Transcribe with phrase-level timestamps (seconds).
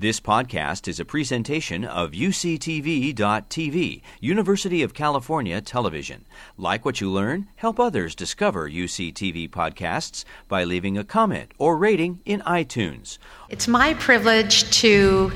[0.00, 6.24] This podcast is a presentation of UCTV.tv, University of California Television.
[6.56, 7.48] Like what you learn?
[7.56, 13.18] Help others discover UCTV podcasts by leaving a comment or rating in iTunes.
[13.48, 15.32] It's my privilege to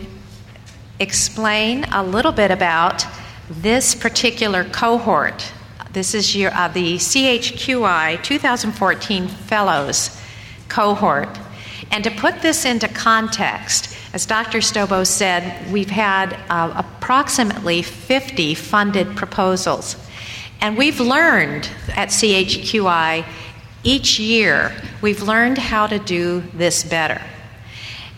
[1.00, 3.04] explain a little bit about
[3.50, 5.52] this particular cohort.
[5.90, 10.16] This is your, uh, the CHQI 2014 Fellows
[10.68, 11.36] cohort.
[11.90, 14.58] And to put this into context, as Dr.
[14.58, 19.96] Stobo said, we've had uh, approximately 50 funded proposals.
[20.60, 23.24] And we've learned at CHQI
[23.84, 27.20] each year, we've learned how to do this better.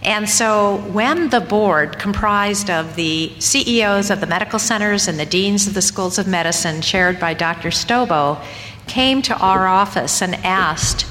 [0.02, 5.24] And so, when the board, comprised of the CEOs of the medical centers and the
[5.24, 7.70] deans of the schools of medicine, chaired by Dr.
[7.70, 8.44] Stobo,
[8.86, 11.06] came to our office and asked,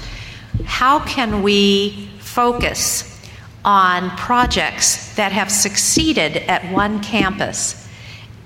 [0.65, 3.12] How can we focus
[3.65, 7.87] on projects that have succeeded at one campus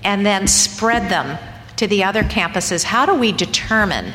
[0.04, 1.38] and then spread them
[1.76, 4.12] to the other campuses, how do we determine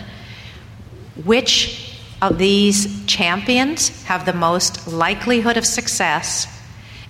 [1.25, 6.47] which of these champions have the most likelihood of success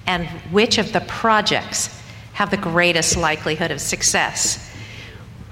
[0.08, 2.02] and which of the projects
[2.34, 4.72] have the greatest likelihood of success?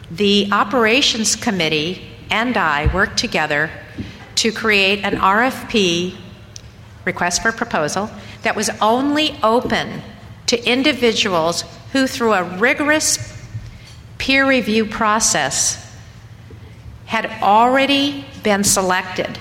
[0.10, 3.70] The operations committee and I worked together
[4.36, 6.18] to create an RFP
[7.06, 8.10] request for proposal
[8.44, 10.02] that was only open
[10.47, 13.38] to individuals who, through a rigorous
[14.17, 15.78] peer review process,
[17.06, 19.38] had already been selected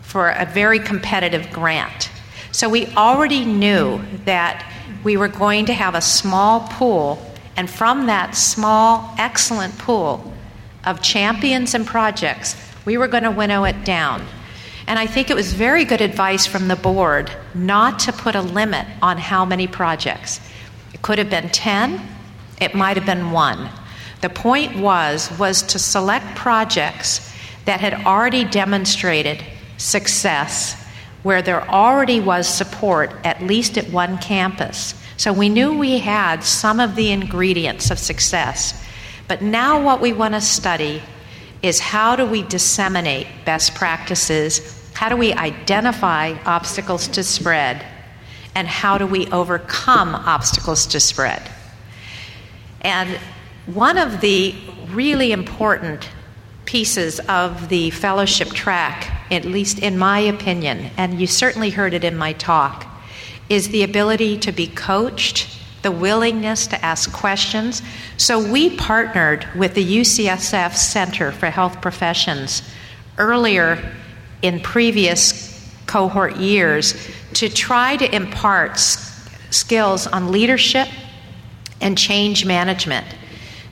[0.00, 2.10] for a very competitive grant.
[2.50, 4.66] So we already knew that
[5.04, 7.20] we were going to have a small pool,
[7.56, 10.32] and from that small, excellent pool
[10.84, 14.26] of champions and projects, we were going to winnow it down
[14.86, 18.42] and I think it was very good advice from the board not to put a
[18.42, 20.40] limit on how many projects.
[20.92, 22.00] It could have been 10,
[22.60, 23.68] it might have been 1.
[24.20, 27.32] The point was was to select projects
[27.64, 29.44] that had already demonstrated
[29.78, 30.80] success
[31.22, 34.94] where there already was support at least at one campus.
[35.16, 38.84] So we knew we had some of the ingredients of success.
[39.28, 41.02] But now what we want to study
[41.62, 44.81] is how do we disseminate best practices?
[45.02, 47.84] How do we identify obstacles to spread?
[48.54, 51.42] And how do we overcome obstacles to spread?
[52.82, 53.18] And
[53.66, 54.54] one of the
[54.90, 56.08] really important
[56.66, 62.04] pieces of the fellowship track, at least in my opinion, and you certainly heard it
[62.04, 62.86] in my talk,
[63.48, 65.48] is the ability to be coached
[65.82, 67.82] the willingness to ask questions.
[68.18, 72.62] So we partnered with the UCSF Center for Health Professions
[73.18, 73.96] earlier
[74.42, 75.50] in previous
[75.86, 76.94] cohort years
[77.34, 80.88] to try to impart skills on leadership
[81.80, 83.06] and change management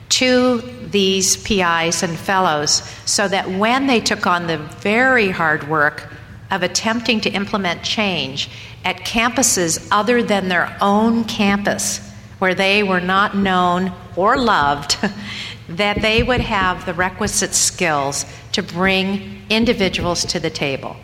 [0.09, 0.61] to
[0.91, 6.11] these PIs and fellows so that when they took on the very hard work
[6.51, 8.49] of attempting to implement change
[8.83, 11.99] at campuses other than their own campus,
[12.39, 14.97] where they were not known or loved,
[15.77, 20.95] that they would have the requisite skills to bring individuals to the table.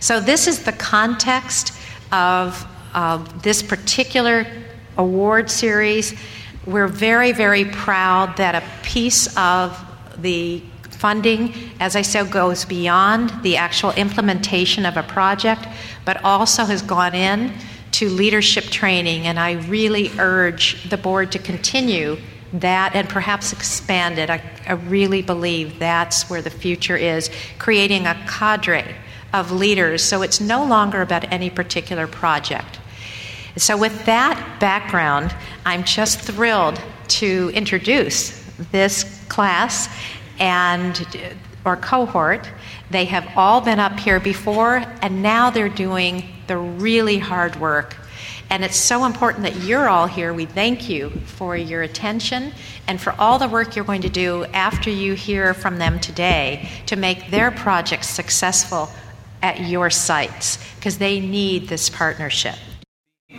[0.00, 1.72] So, this is the context
[2.12, 4.46] of uh, this particular
[4.96, 6.14] award series.
[6.66, 9.78] We're very, very proud that a piece of
[10.18, 15.66] the funding, as I said, goes beyond the actual implementation of a project,
[16.04, 17.52] but also has gone in
[17.92, 19.26] to leadership training.
[19.26, 22.16] And I really urge the board to continue
[22.60, 24.30] that and perhaps expand it.
[24.30, 28.94] I, I really believe that's where the future is creating a cadre
[29.32, 32.78] of leaders so it's no longer about any particular project.
[33.56, 39.88] So, with that background, I'm just thrilled to introduce this class
[40.38, 42.50] and uh, or cohort.
[42.90, 47.96] They have all been up here before, and now they're doing the really hard work.
[48.50, 50.32] And it's so important that you're all here.
[50.32, 52.52] We thank you for your attention
[52.86, 56.68] and for all the work you're going to do after you hear from them today
[56.86, 58.90] to make their projects successful
[59.42, 62.56] at your sites because they need this partnership.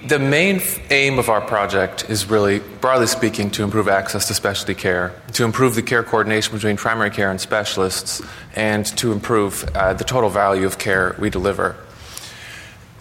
[0.07, 0.61] The main
[0.91, 5.43] aim of our project is really, broadly speaking, to improve access to specialty care, to
[5.43, 8.21] improve the care coordination between primary care and specialists,
[8.55, 11.75] and to improve uh, the total value of care we deliver.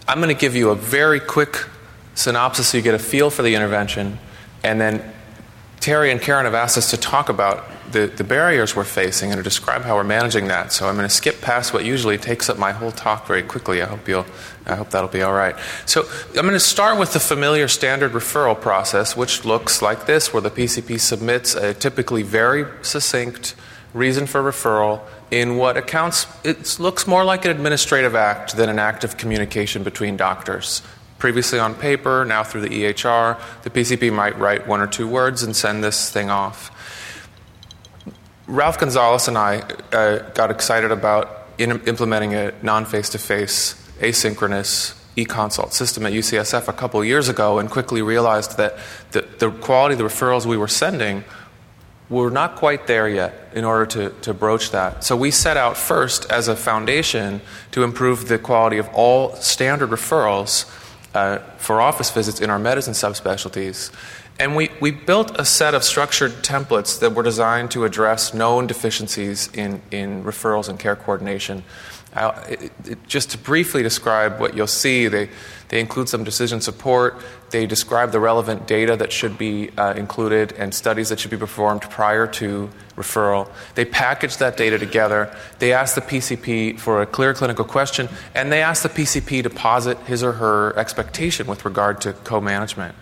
[0.09, 1.67] I'm going to give you a very quick
[2.15, 4.19] synopsis so you get a feel for the intervention,
[4.63, 5.15] and then
[5.81, 9.39] Terry and Karen have asked us to talk about the, the barriers we're facing and
[9.39, 10.73] to describe how we're managing that.
[10.73, 13.83] So I'm going to skip past what usually takes up my whole talk very quickly.
[13.83, 14.27] I hope you'll,
[14.67, 15.55] I hope that'll be all right.
[15.87, 20.33] So I'm going to start with the familiar standard referral process, which looks like this,
[20.33, 23.55] where the PCP submits a typically very succinct
[23.93, 28.79] reason for referral in what accounts it looks more like an administrative act than an
[28.79, 30.83] act of communication between doctors
[31.25, 33.41] previously on paper, now through the EHR.
[33.63, 36.71] The PCP might write one or two words and send this thing off.
[38.47, 39.61] Ralph Gonzalez and I
[39.91, 46.05] uh, got excited about in, implementing a non face to face, asynchronous e consult system
[46.05, 48.77] at UCSF a couple years ago and quickly realized that
[49.13, 51.25] the, the quality of the referrals we were sending
[52.11, 55.03] were not quite there yet in order to, to broach that.
[55.03, 59.89] So we set out first as a foundation to improve the quality of all standard
[59.89, 60.71] referrals
[61.15, 63.93] uh, for office visits in our medicine subspecialties.
[64.39, 68.67] And we, we built a set of structured templates that were designed to address known
[68.67, 71.63] deficiencies in, in referrals and care coordination.
[72.17, 75.29] It, it, just to briefly describe what you'll see, they,
[75.69, 77.17] they include some decision support.
[77.51, 81.37] They describe the relevant data that should be uh, included and studies that should be
[81.37, 83.49] performed prior to referral.
[83.75, 85.35] They package that data together.
[85.59, 89.51] They ask the PCP for a clear clinical question, and they ask the PCP to
[89.51, 92.95] posit his or her expectation with regard to co management.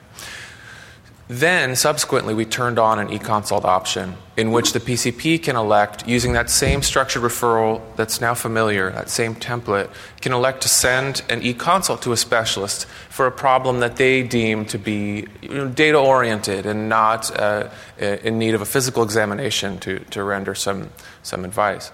[1.32, 6.34] Then, subsequently, we turned on an e-consult option in which the PCP can elect, using
[6.34, 9.88] that same structured referral that's now familiar, that same template,
[10.20, 14.66] can elect to send an e-consult to a specialist for a problem that they deem
[14.66, 20.00] to be you know, data-oriented and not uh, in need of a physical examination to,
[20.10, 20.90] to render some,
[21.22, 21.90] some advice.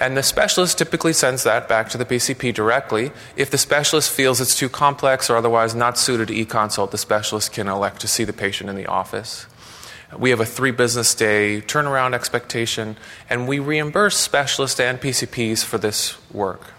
[0.00, 3.12] And the specialist typically sends that back to the PCP directly.
[3.36, 6.98] If the specialist feels it's too complex or otherwise not suited to e consult, the
[6.98, 9.46] specialist can elect to see the patient in the office.
[10.18, 12.96] We have a three business day turnaround expectation,
[13.28, 16.72] and we reimburse specialists and PCPs for this work.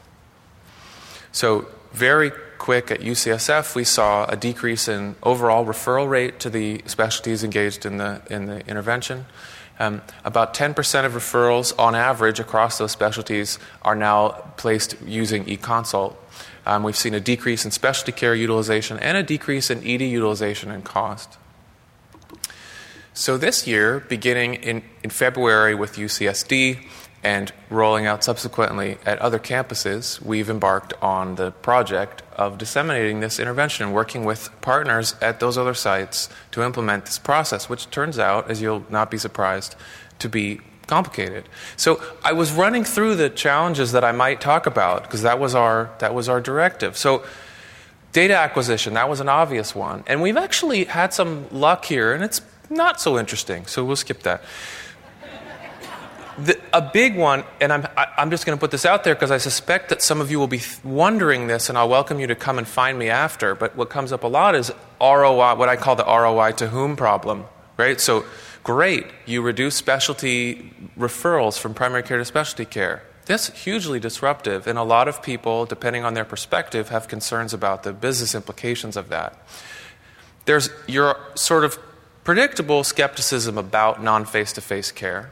[1.31, 6.81] So, very quick at UCSF, we saw a decrease in overall referral rate to the
[6.88, 9.27] specialties engaged in the, in the intervention.
[9.79, 16.15] Um, about 10% of referrals on average across those specialties are now placed using eConsult.
[16.65, 20.69] Um, we've seen a decrease in specialty care utilization and a decrease in ED utilization
[20.69, 21.38] and cost.
[23.13, 26.88] So, this year, beginning in, in February with UCSD,
[27.23, 33.39] and rolling out subsequently at other campuses, we've embarked on the project of disseminating this
[33.39, 38.18] intervention and working with partners at those other sites to implement this process, which turns
[38.18, 39.75] out, as you'll not be surprised,
[40.18, 41.47] to be complicated.
[41.77, 45.56] So I was running through the challenges that I might talk about because that was
[45.56, 46.97] our that was our directive.
[46.97, 47.23] So
[48.12, 50.03] data acquisition, that was an obvious one.
[50.07, 53.68] And we've actually had some luck here and it's not so interesting.
[53.68, 54.44] So we'll skip that.
[56.38, 58.86] The, a big one, and I'm, I, am i am just going to put this
[58.86, 61.89] out there because I suspect that some of you will be wondering this, and I'll
[61.89, 63.56] welcome you to come and find me after.
[63.56, 66.95] But what comes up a lot is ROI, what I call the ROI to whom
[66.95, 67.45] problem,
[67.78, 68.00] right?
[68.00, 68.25] So,
[68.63, 73.04] great, you reduce specialty referrals from primary care to specialty care.
[73.25, 77.83] That's hugely disruptive, and a lot of people, depending on their perspective, have concerns about
[77.83, 79.38] the business implications of that.
[80.45, 81.78] There's your sort of
[82.24, 85.31] predictable skepticism about non face to face care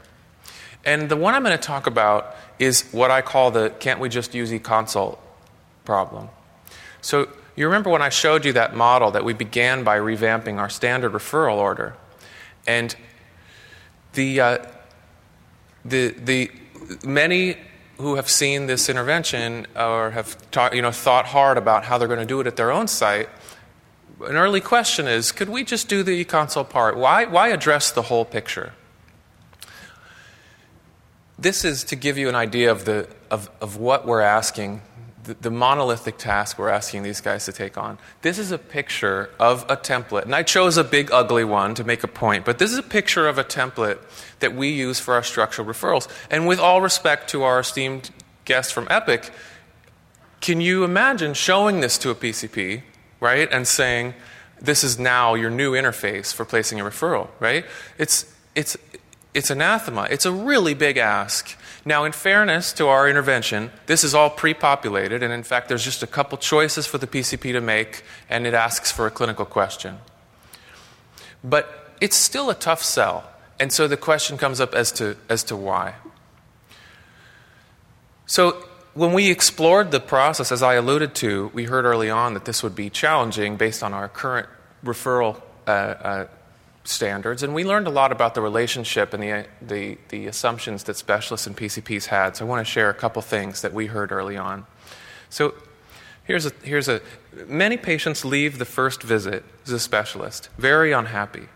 [0.84, 4.08] and the one I'm going to talk about is what I call the can't we
[4.08, 5.18] just use eConsult
[5.84, 6.28] problem.
[7.02, 10.70] So you remember when I showed you that model that we began by revamping our
[10.70, 11.94] standard referral order.
[12.66, 12.94] And
[14.12, 14.58] the, uh,
[15.84, 16.50] the, the
[17.04, 17.56] many
[17.98, 20.36] who have seen this intervention or have
[20.72, 23.28] you know, thought hard about how they're going to do it at their own site,
[24.20, 26.96] an early question is could we just do the eConsult part?
[26.96, 28.72] Why, why address the whole picture?
[31.40, 34.82] This is to give you an idea of, the, of, of what we're asking,
[35.24, 37.98] the, the monolithic task we're asking these guys to take on.
[38.20, 41.84] This is a picture of a template, and I chose a big ugly one to
[41.84, 43.98] make a point, but this is a picture of a template
[44.40, 46.08] that we use for our structural referrals.
[46.30, 48.10] And with all respect to our esteemed
[48.44, 49.30] guest from Epic,
[50.42, 52.82] can you imagine showing this to a PCP,
[53.18, 54.14] right, and saying,
[54.60, 57.64] this is now your new interface for placing a referral, right?
[57.96, 58.76] It's, it's,
[59.32, 60.08] it's anathema.
[60.10, 61.56] It's a really big ask.
[61.84, 65.84] Now, in fairness to our intervention, this is all pre populated, and in fact, there's
[65.84, 69.44] just a couple choices for the PCP to make, and it asks for a clinical
[69.44, 69.98] question.
[71.44, 73.24] But it's still a tough sell,
[73.60, 75.94] and so the question comes up as to, as to why.
[78.26, 82.44] So, when we explored the process, as I alluded to, we heard early on that
[82.44, 84.48] this would be challenging based on our current
[84.84, 86.26] referral uh, uh,
[86.90, 90.96] standards, and we learned a lot about the relationship and the, the, the assumptions that
[90.96, 92.36] specialists and PCPs had.
[92.36, 94.66] So I want to share a couple things that we heard early on.
[95.28, 95.54] So
[96.24, 97.00] here's a, here's a
[97.46, 101.48] many patients leave the first visit as a specialist very unhappy.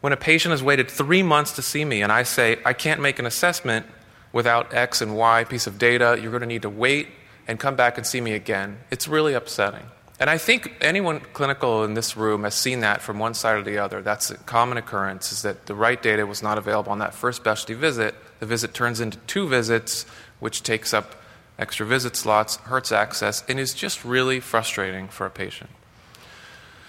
[0.00, 3.00] When a patient has waited three months to see me and I say, I can't
[3.00, 3.86] make an assessment
[4.32, 7.08] without X and Y piece of data, you're going to need to wait
[7.48, 9.86] and come back and see me again, it's really upsetting.
[10.18, 13.62] And I think anyone clinical in this room has seen that from one side or
[13.62, 14.00] the other.
[14.00, 17.36] That's a common occurrence, is that the right data was not available on that first
[17.36, 18.14] specialty visit.
[18.40, 20.06] The visit turns into two visits,
[20.40, 21.16] which takes up
[21.58, 25.70] extra visit slots, hurts access, and is just really frustrating for a patient.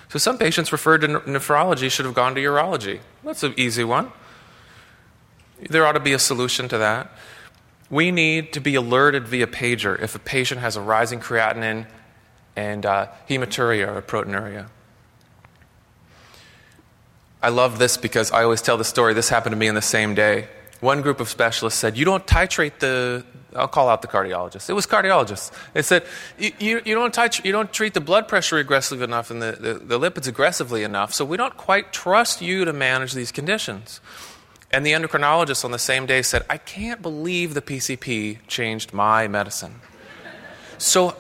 [0.09, 3.01] So some patients referred to nephrology should have gone to urology.
[3.25, 4.13] That's an easy one.
[5.69, 7.11] There ought to be a solution to that.
[7.89, 11.87] We need to be alerted via pager if a patient has a rising creatinine
[12.57, 14.67] and uh, hematuria or proteinuria.
[17.41, 19.13] I love this because I always tell the story.
[19.13, 20.47] This happened to me in the same day.
[20.79, 23.23] One group of specialists said, You don't titrate the,
[23.55, 24.69] I'll call out the cardiologist.
[24.69, 25.51] It was cardiologists.
[25.73, 26.03] They said,
[26.39, 29.51] You, you, you don't, titr- you don't treat the blood pressure aggressively enough and the,
[29.51, 34.01] the, the lipids aggressively enough, so we don't quite trust you to manage these conditions.
[34.71, 39.27] And the endocrinologist on the same day said, I can't believe the PCP changed my
[39.27, 39.75] medicine.
[40.79, 41.15] So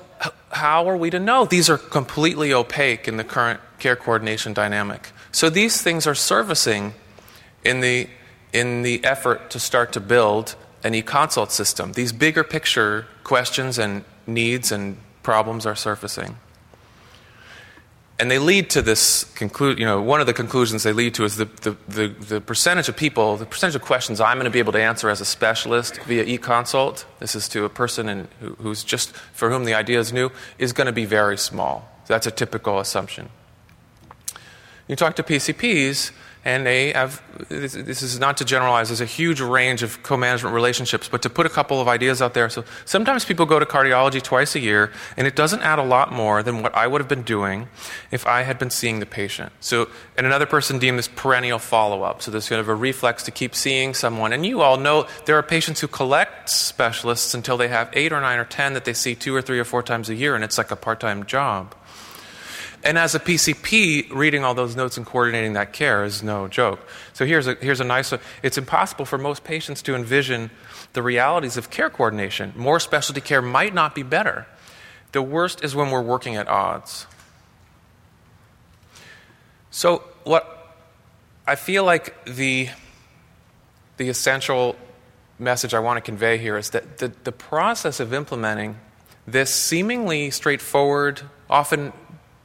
[0.57, 1.45] how are we to know?
[1.45, 5.11] These are completely opaque in the current care coordination dynamic.
[5.31, 6.93] So these things are servicing
[7.63, 8.09] in the,
[8.53, 11.93] in the effort to start to build an e-consult system.
[11.93, 16.37] These bigger picture questions and needs and problems are surfacing
[18.19, 21.23] and they lead to this conclude you know one of the conclusions they lead to
[21.23, 24.51] is the, the, the, the, percentage of people the percentage of questions i'm going to
[24.51, 28.27] be able to answer as a specialist via e-consult this is to a person in,
[28.39, 31.89] who, who's just for whom the idea is new is going to be very small.
[32.07, 33.29] That's a typical assumption.
[34.87, 36.11] You talk to pcps
[36.47, 41.07] and they have this, is not to generalize there's a huge range of co-management relationships
[41.07, 44.21] but to put a couple of ideas out there so sometimes people go to cardiology
[44.21, 47.09] twice a year and it doesn't add a lot more than what i would have
[47.09, 47.67] been doing
[48.11, 49.51] if i had been seeing the patient.
[49.59, 53.31] So and another person deemed this perennial follow-up so there's kind of a reflex to
[53.31, 54.33] keep seeing someone.
[54.33, 58.21] And you all know there are patients who collect specialists until they have eight or
[58.21, 60.43] nine or ten that they see two or three or four times a year and
[60.43, 61.75] it's like a part-time job
[62.83, 66.79] and as a PCP, reading all those notes and coordinating that care is no joke.
[67.13, 70.51] So here's a, here's a nice it's impossible for most patients to envision
[70.93, 72.53] the realities of care coordination.
[72.55, 74.47] More specialty care might not be better.
[75.11, 77.07] The worst is when we're working at odds.
[79.71, 80.75] So, what
[81.45, 82.69] I feel like the,
[83.97, 84.75] the essential
[85.39, 88.77] message I want to convey here is that the, the process of implementing
[89.27, 91.93] this seemingly straightforward, often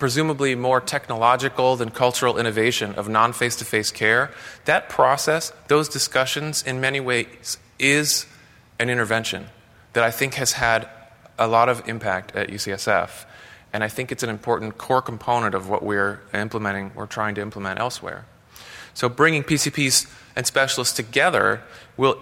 [0.03, 4.33] presumably more technological than cultural innovation of non face to face care,
[4.65, 8.27] that process, those discussions, in many ways, is
[8.81, 9.47] an intervention
[9.93, 10.89] that I think has had
[11.39, 13.27] a lot of impact at UCSF.
[13.73, 17.41] And I think it's an important core component of what we're implementing, we're trying to
[17.41, 18.25] implement elsewhere.
[18.95, 21.63] So bringing PCPs and specialists together
[21.97, 22.19] will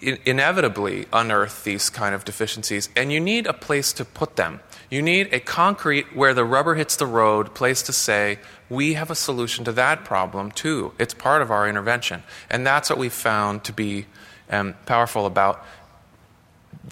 [0.00, 4.60] inevitably unearth these kind of deficiencies, and you need a place to put them.
[4.90, 9.10] You need a concrete, where the rubber hits the road, place to say, we have
[9.10, 10.92] a solution to that problem too.
[10.98, 12.22] It's part of our intervention.
[12.50, 14.06] And that's what we found to be
[14.50, 15.64] um, powerful about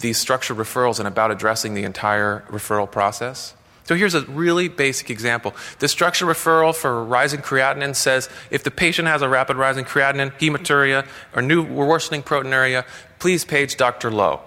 [0.00, 3.54] these structured referrals and about addressing the entire referral process.
[3.88, 5.56] So here's a really basic example.
[5.78, 10.30] The structure referral for rising creatinine says if the patient has a rapid rising creatinine,
[10.38, 12.84] hematuria, or new worsening proteinuria,
[13.18, 14.10] please page Dr.
[14.10, 14.42] Lowe.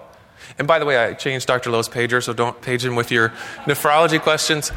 [0.60, 1.72] And by the way, I changed Dr.
[1.72, 3.30] Lowe's pager, so don't page him with your
[3.64, 4.70] nephrology questions.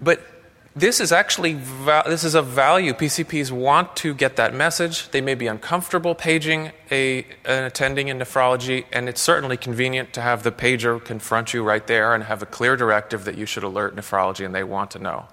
[0.00, 0.22] But
[0.76, 2.92] this is actually this is a value.
[2.92, 5.10] PCPs want to get that message.
[5.10, 10.20] They may be uncomfortable paging a, an attending in nephrology, and it's certainly convenient to
[10.20, 13.62] have the pager confront you right there and have a clear directive that you should
[13.62, 15.26] alert nephrology, and they want to know.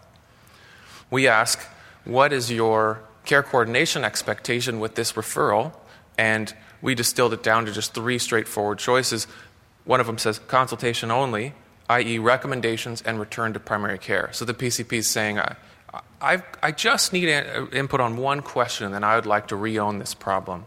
[1.11, 1.59] We ask,
[2.05, 5.73] what is your care coordination expectation with this referral?
[6.17, 9.27] And we distilled it down to just three straightforward choices.
[9.83, 11.53] One of them says consultation only,
[11.89, 14.29] i.e., recommendations and return to primary care.
[14.31, 15.55] So the PCP is saying, I,
[16.21, 19.77] I, I just need uh, input on one question, and I would like to re
[19.77, 20.65] own this problem.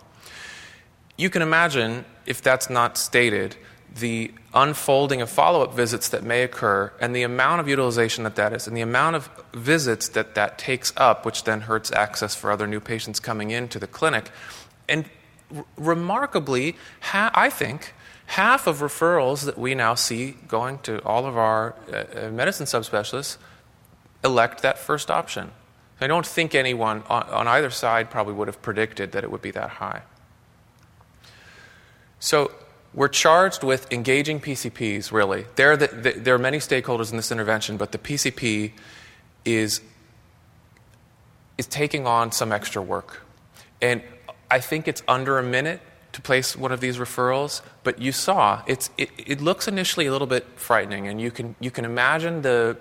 [1.16, 3.56] You can imagine, if that's not stated,
[3.94, 8.37] the unfolding of follow up visits that may occur and the amount of utilization that
[8.37, 12.35] that is and the amount of visits that that takes up, which then hurts access
[12.35, 14.30] for other new patients coming into the clinic.
[14.88, 15.06] And
[15.76, 17.94] remarkably, ha- I think,
[18.26, 22.66] half of referrals that we now see going to all of our uh, uh, medicine
[22.66, 23.38] subspecialists
[24.25, 25.52] elect that first option.
[26.00, 29.42] I don't think anyone on, on either side probably would have predicted that it would
[29.42, 30.02] be that high.
[32.18, 32.50] So
[32.92, 35.47] we're charged with engaging PCPs, really.
[35.54, 38.73] There, the, the, there are many stakeholders in this intervention, but the PCP
[39.45, 39.80] is,
[41.56, 43.23] is taking on some extra work.
[43.80, 44.02] And
[44.50, 45.80] I think it's under a minute
[46.16, 50.12] to place one of these referrals, but you saw it's, it, it looks initially a
[50.12, 52.78] little bit frightening, and you can, you can imagine the,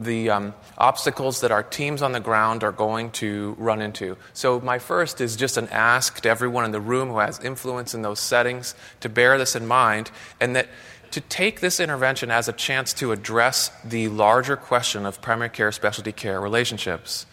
[0.00, 4.16] the um, obstacles that our teams on the ground are going to run into.
[4.32, 7.92] So, my first is just an ask to everyone in the room who has influence
[7.92, 10.70] in those settings to bear this in mind, and that
[11.10, 15.72] to take this intervention as a chance to address the larger question of primary care
[15.72, 17.26] specialty care relationships.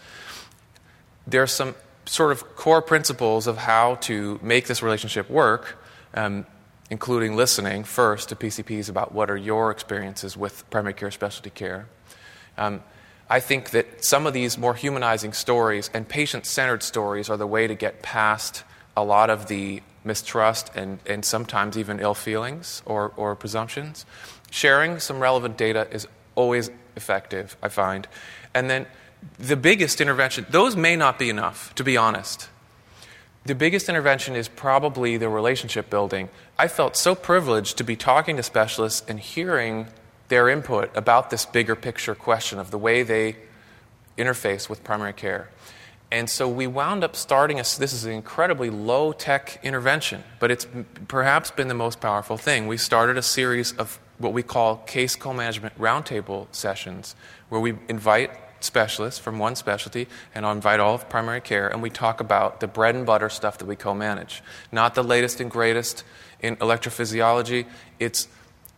[1.26, 5.78] There are some sort of core principles of how to make this relationship work,
[6.14, 6.46] um,
[6.90, 11.88] including listening first to PCPs about what are your experiences with primary care specialty care.
[12.58, 12.84] Um,
[13.30, 17.48] I think that some of these more humanizing stories and patient centered stories are the
[17.48, 18.64] way to get past
[18.96, 24.06] a lot of the mistrust and, and sometimes even ill feelings or, or presumptions.
[24.52, 28.08] Sharing some relevant data is always effective, I find.
[28.54, 28.86] And then
[29.38, 32.50] the biggest intervention, those may not be enough, to be honest.
[33.46, 36.30] The biggest intervention is probably the relationship building.
[36.58, 39.88] I felt so privileged to be talking to specialists and hearing
[40.30, 43.36] their input about this bigger picture question of the way they
[44.18, 45.50] interface with primary care.
[46.12, 50.50] And so we wound up starting a, this is an incredibly low tech intervention, but
[50.50, 50.66] it's
[51.08, 52.68] perhaps been the most powerful thing.
[52.68, 57.16] We started a series of what we call case co management roundtable sessions,
[57.50, 58.32] where we invite
[58.66, 62.60] specialists from one specialty and I'll invite all of primary care, and we talk about
[62.60, 64.44] the bread and butter stuff that we co manage.
[64.72, 66.04] Not the latest and greatest
[66.42, 67.66] in electrophysiology,
[68.00, 68.28] it's,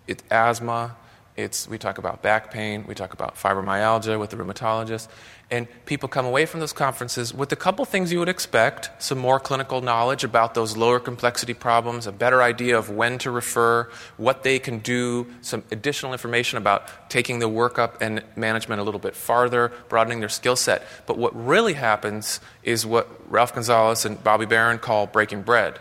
[0.08, 0.96] it's asthma,
[1.38, 5.08] it's, we talk about back pain, we talk about fibromyalgia with the rheumatologist,
[5.52, 9.20] and people come away from those conferences with a couple things you would expect some
[9.20, 13.88] more clinical knowledge about those lower complexity problems, a better idea of when to refer,
[14.18, 19.00] what they can do, some additional information about taking the workup and management a little
[19.00, 20.84] bit farther, broadening their skill set.
[21.06, 25.80] But what really happens is what Ralph Gonzalez and Bobby Baron call breaking bread.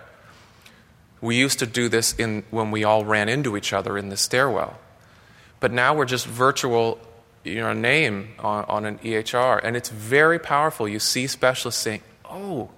[1.23, 4.19] We used to do this in, when we all ran into each other in the
[4.19, 4.79] stairwell
[5.61, 6.99] but now we're just virtual
[7.45, 10.89] you know, name on, on an EHR, and it's very powerful.
[10.89, 12.71] You see specialists saying, "Oh,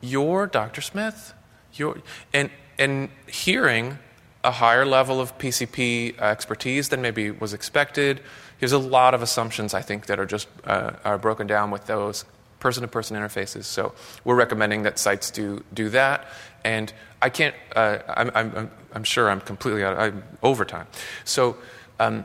[0.00, 0.80] you're Dr.
[0.80, 1.34] Smith,"
[1.74, 1.98] you're,
[2.32, 3.98] and and hearing
[4.42, 8.20] a higher level of PCP expertise than maybe was expected.
[8.60, 11.86] There's a lot of assumptions I think that are just uh, are broken down with
[11.86, 12.24] those
[12.58, 13.64] person-to-person interfaces.
[13.64, 13.92] So
[14.24, 16.26] we're recommending that sites do do that.
[16.64, 17.54] And I can't.
[17.74, 19.98] Uh, I'm, I'm, I'm sure I'm completely out.
[19.98, 20.86] I'm overtime.
[21.24, 21.56] So
[21.98, 22.24] um,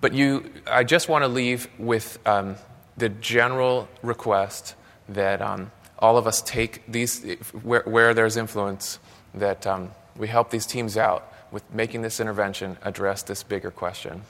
[0.00, 2.56] but you, I just want to leave with um,
[2.96, 4.74] the general request
[5.08, 7.24] that um, all of us take these,
[7.62, 8.98] where, where there's influence,
[9.34, 14.22] that um, we help these teams out with making this intervention address this bigger question.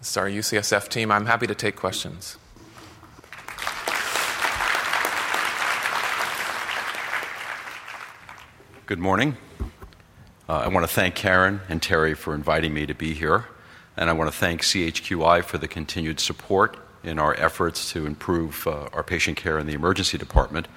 [0.00, 2.38] Sorry, UCSF team, I'm happy to take questions.
[8.86, 9.36] Good morning.
[10.52, 13.46] Uh, I want to thank Karen and Terry for inviting me to be here,
[13.96, 18.66] and I want to thank CHQI for the continued support in our efforts to improve
[18.66, 20.68] uh, our patient care in the emergency department.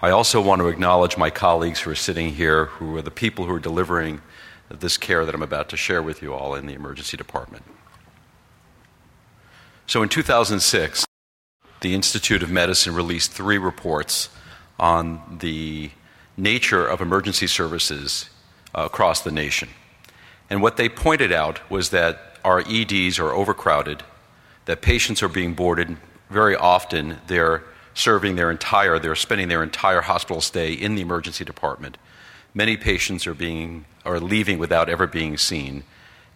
[0.00, 3.44] I also want to acknowledge my colleagues who are sitting here, who are the people
[3.44, 4.22] who are delivering
[4.70, 7.64] this care that I'm about to share with you all in the emergency department.
[9.86, 11.04] So in 2006,
[11.82, 14.30] the Institute of Medicine released three reports
[14.80, 15.90] on the
[16.38, 18.30] nature of emergency services
[18.74, 19.68] across the nation.
[20.48, 24.02] And what they pointed out was that our EDs are overcrowded,
[24.64, 25.96] that patients are being boarded.
[26.30, 27.62] Very often, they're
[27.94, 31.98] serving their entire, they're spending their entire hospital stay in the emergency department.
[32.54, 35.84] Many patients are, being, are leaving without ever being seen,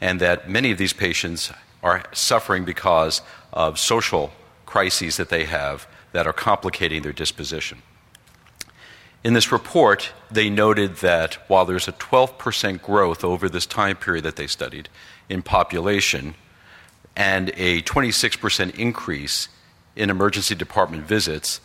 [0.01, 3.23] and that many of these patients are suffering because
[3.53, 4.33] of social
[4.65, 7.83] crises that they have that are complicating their disposition.
[9.27, 14.23] In this report, they noted that while there's a 12% growth over this time period
[14.23, 14.89] that they studied
[15.29, 16.37] in population
[17.17, 19.49] and a 26% increase
[19.97, 21.61] in emergency department visits,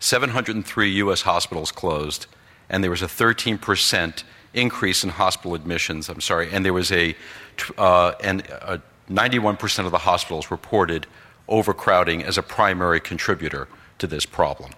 [0.00, 1.22] 703 U.S.
[1.22, 2.26] hospitals closed,
[2.68, 6.08] and there was a 13% increase in hospital admissions.
[6.08, 7.14] I'm sorry, and there was a,
[7.78, 11.06] uh, and a 91% of the hospitals reported
[11.46, 14.72] overcrowding as a primary contributor to this problem.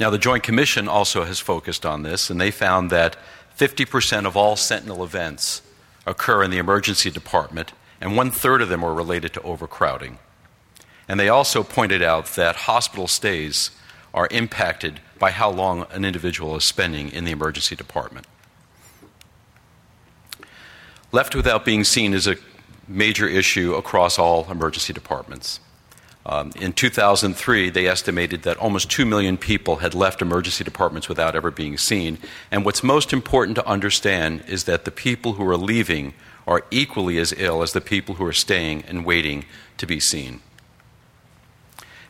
[0.00, 3.16] Now, the Joint Commission also has focused on this, and they found that
[3.58, 5.60] 50% of all sentinel events
[6.06, 10.18] occur in the emergency department, and one third of them are related to overcrowding.
[11.06, 13.72] And they also pointed out that hospital stays
[14.14, 18.26] are impacted by how long an individual is spending in the emergency department.
[21.12, 22.36] Left without being seen is a
[22.88, 25.60] major issue across all emergency departments.
[26.26, 31.34] Um, in 2003, they estimated that almost 2 million people had left emergency departments without
[31.34, 32.18] ever being seen.
[32.50, 36.12] And what's most important to understand is that the people who are leaving
[36.46, 39.44] are equally as ill as the people who are staying and waiting
[39.78, 40.40] to be seen.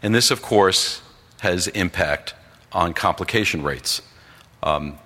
[0.03, 1.03] And this, of course,
[1.41, 2.35] has impact
[2.73, 4.03] on complication rates.
[4.63, 4.99] Um,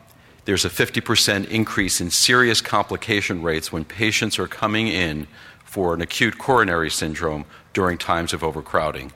[0.45, 5.27] there's a 50% increase in serious complication rates when patients are coming in
[5.75, 9.13] for an acute coronary syndrome during times of overcrowding.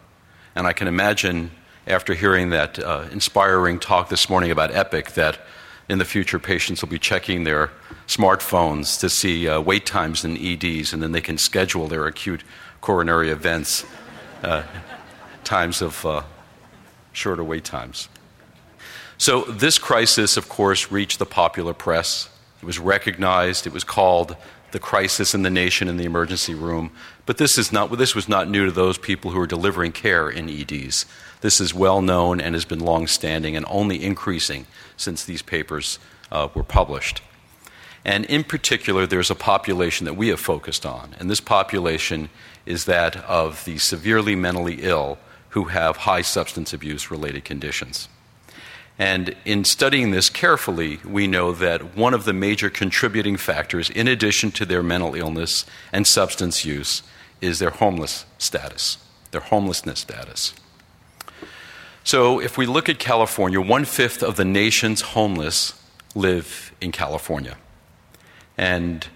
[0.56, 1.52] And I can imagine,
[1.86, 5.38] after hearing that uh, inspiring talk this morning about EPIC, that
[5.88, 7.70] in the future patients will be checking their
[8.08, 12.42] smartphones to see uh, wait times in EDs, and then they can schedule their acute
[12.80, 13.84] coronary events,
[14.42, 14.64] uh,
[15.44, 16.24] times of uh,
[17.12, 18.08] shorter wait times.
[19.16, 22.28] So, this crisis, of course, reached the popular press.
[22.60, 24.36] It was recognized, it was called
[24.70, 26.90] the crisis in the nation in the emergency room.
[27.26, 30.28] But this, is not, this was not new to those people who are delivering care
[30.28, 31.06] in EDs.
[31.40, 35.98] This is well known and has been long standing and only increasing since these papers
[36.30, 37.22] uh, were published.
[38.04, 42.30] And in particular, there's a population that we have focused on, and this population
[42.64, 45.18] is that of the severely mentally ill
[45.50, 48.08] who have high substance abuse related conditions.
[48.98, 54.08] And in studying this carefully, we know that one of the major contributing factors, in
[54.08, 57.02] addition to their mental illness and substance use,
[57.40, 58.98] is their homeless status,
[59.30, 60.52] their homelessness status.
[62.02, 65.74] So, if we look at California, one fifth of the nation's homeless
[66.14, 67.56] live in California.
[68.56, 69.06] And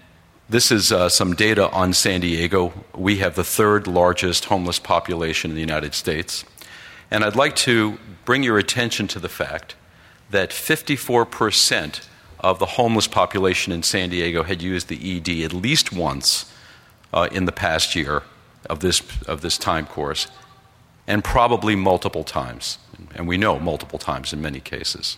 [0.47, 2.71] this is uh, some data on San Diego.
[2.95, 6.45] We have the third largest homeless population in the United States.
[7.09, 9.75] And I'd like to bring your attention to the fact
[10.29, 12.07] that 54%
[12.39, 16.51] of the homeless population in San Diego had used the ED at least once
[17.13, 18.23] uh, in the past year
[18.69, 20.27] of this, of this time course,
[21.07, 22.77] and probably multiple times.
[23.15, 25.17] And we know multiple times in many cases.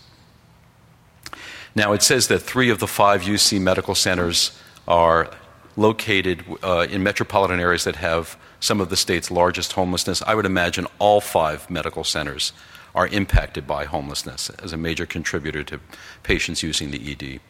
[1.76, 5.30] Now, it says that three of the five UC medical centers are
[5.76, 10.22] located uh, in metropolitan areas that have some of the state's largest homelessness.
[10.22, 12.54] I would imagine all five medical centers
[12.96, 15.80] are impacted by homelessness as a major contributor to
[16.24, 17.42] patients using the ED.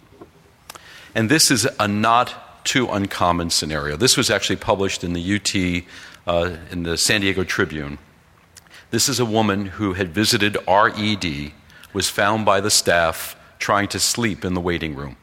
[1.14, 3.96] And this is a not too uncommon scenario.
[3.96, 5.86] This was actually published in the UT,
[6.28, 8.00] uh, in the San Diego Tribune.
[8.90, 11.52] This is a woman who had visited our ED,
[11.94, 15.16] was found by the staff trying to sleep in the waiting room.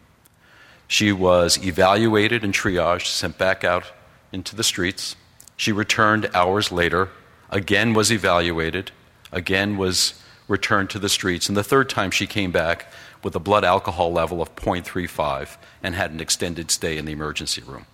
[0.86, 3.92] She was evaluated and triaged, sent back out
[4.30, 5.16] into the streets.
[5.56, 7.10] She returned hours later,
[7.50, 8.92] again was evaluated,
[9.32, 10.14] again was
[10.48, 11.48] returned to the streets.
[11.48, 12.86] And the third time she came back
[13.22, 17.62] with a blood alcohol level of 0.35 and had an extended stay in the emergency
[17.62, 17.86] room.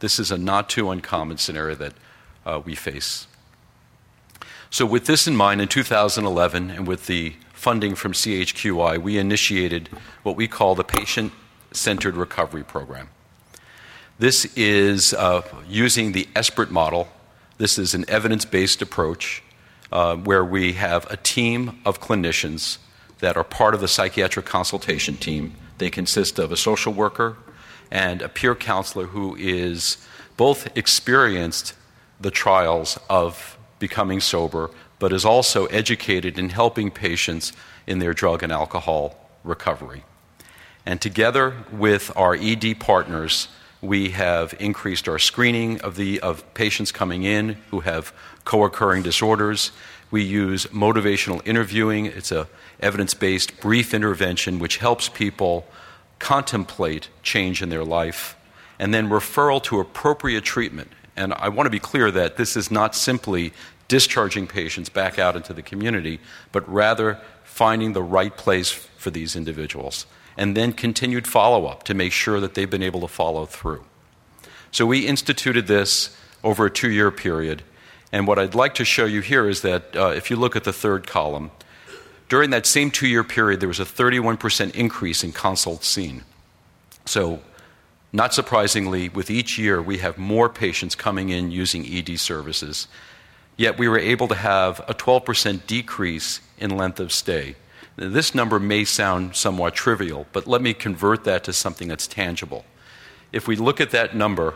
[0.00, 1.94] This is a not too uncommon scenario that
[2.46, 3.26] uh, we face.
[4.70, 9.88] So, with this in mind, in 2011, and with the funding from CHQI, we initiated
[10.22, 11.32] what we call the Patient
[11.72, 13.08] Centered Recovery Program.
[14.18, 17.08] This is uh, using the SBIRT model.
[17.56, 19.42] This is an evidence based approach
[19.92, 22.78] uh, where we have a team of clinicians
[23.20, 25.54] that are part of the psychiatric consultation team.
[25.78, 27.36] They consist of a social worker
[27.90, 29.96] and a peer counselor who is
[30.36, 31.74] both experienced
[32.20, 37.52] the trials of becoming sober, but is also educated in helping patients
[37.86, 40.04] in their drug and alcohol recovery.
[40.84, 43.48] And together with our ED partners,
[43.80, 48.12] we have increased our screening of, the, of patients coming in who have
[48.48, 49.72] co occurring disorders.
[50.10, 52.06] We use motivational interviewing.
[52.06, 52.48] It's a
[52.80, 55.66] evidence-based brief intervention which helps people
[56.18, 58.36] contemplate change in their life
[58.78, 60.90] and then referral to appropriate treatment.
[61.14, 63.52] And I want to be clear that this is not simply
[63.86, 66.18] discharging patients back out into the community,
[66.50, 70.06] but rather finding the right place for these individuals
[70.38, 73.84] and then continued follow up to make sure that they've been able to follow through.
[74.70, 77.62] So we instituted this over a two year period.
[78.12, 80.64] And what I'd like to show you here is that uh, if you look at
[80.64, 81.50] the third column,
[82.28, 86.24] during that same two year period, there was a 31% increase in consults seen.
[87.06, 87.40] So,
[88.12, 92.88] not surprisingly, with each year, we have more patients coming in using ED services.
[93.56, 97.56] Yet we were able to have a 12% decrease in length of stay.
[97.96, 102.64] This number may sound somewhat trivial, but let me convert that to something that's tangible.
[103.32, 104.54] If we look at that number,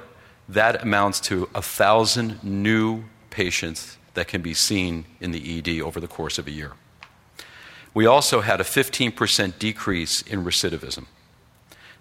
[0.49, 6.07] that amounts to 1,000 new patients that can be seen in the ED over the
[6.07, 6.73] course of a year.
[7.95, 11.07] We also had a 15% decrease in recidivism.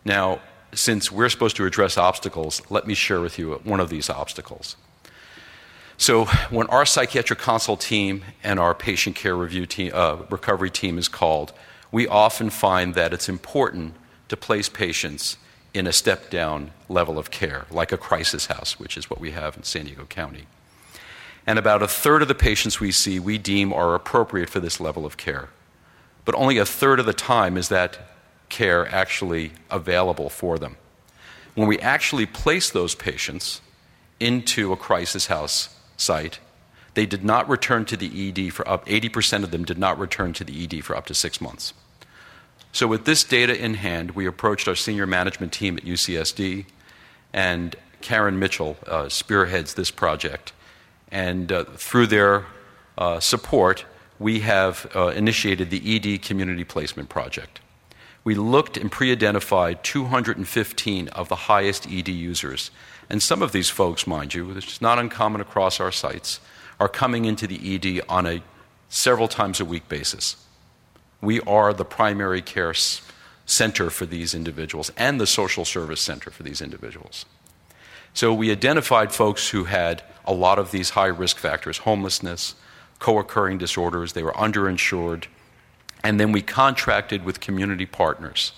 [0.05, 0.41] Now,
[0.73, 4.77] since we're supposed to address obstacles, let me share with you one of these obstacles.
[5.97, 10.97] So, when our psychiatric consult team and our patient care review team, uh, recovery team
[10.97, 11.53] is called,
[11.91, 13.93] we often find that it's important
[14.29, 15.37] to place patients
[15.73, 19.31] in a step down level of care, like a crisis house, which is what we
[19.31, 20.47] have in San Diego County.
[21.45, 24.80] And about a third of the patients we see we deem are appropriate for this
[24.80, 25.49] level of care.
[26.23, 27.97] But only a third of the time is that
[28.49, 30.77] care actually available for them.
[31.56, 33.62] When we actually place those patients
[34.19, 36.39] into a crisis house site,
[36.93, 40.34] they did not return to the ED for up 80% of them did not return
[40.34, 41.73] to the ED for up to 6 months.
[42.73, 46.65] So with this data in hand, we approached our senior management team at UCSD
[47.34, 50.54] and Karen Mitchell uh, spearheads this project.
[51.12, 52.45] And uh, through their
[52.97, 53.86] uh, support,
[54.19, 57.60] we have uh, initiated the ED Community Placement Project
[58.24, 62.71] we looked and pre identified 215 of the highest ED users.
[63.10, 66.39] And some of these folks, mind you, which is not uncommon across our sites,
[66.80, 68.43] are coming into the ED on a
[68.89, 70.36] several times a week basis.
[71.21, 72.74] We are the primary care
[73.45, 77.26] center for these individuals and the social service center for these individuals.
[78.13, 82.55] So we identified folks who had a lot of these high risk factors homelessness,
[82.99, 85.25] co occurring disorders, they were underinsured
[86.03, 88.53] and then we contracted with community partners.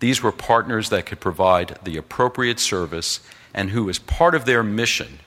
[0.00, 3.20] These were partners that could provide the appropriate service
[3.54, 5.20] and who, as part of their mission,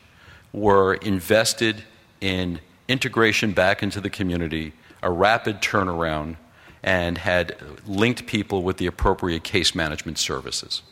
[0.53, 1.83] were invested
[2.21, 6.35] in integration back into the community, a rapid turnaround,
[6.83, 10.83] and had linked people with the appropriate case management services.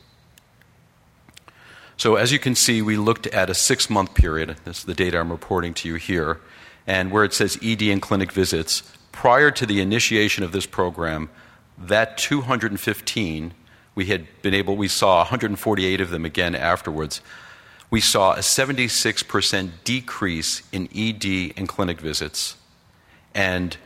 [1.98, 4.58] So, as you can see, we looked at a six month period.
[4.66, 6.42] This is the data I'm reporting to you here.
[6.86, 11.30] And where it says ED and clinic visits, prior to the initiation of this program,
[11.78, 13.54] that 215,
[13.96, 17.22] we had been able, we saw 148 of them again afterwards.
[17.90, 22.58] We saw a 76% decrease in ED and clinic visits
[23.34, 23.78] and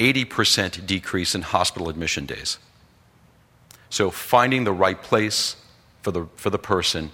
[0.00, 2.58] 80% decrease in hospital admission days.
[3.90, 5.56] So, finding the right place
[6.02, 7.10] for the, for the person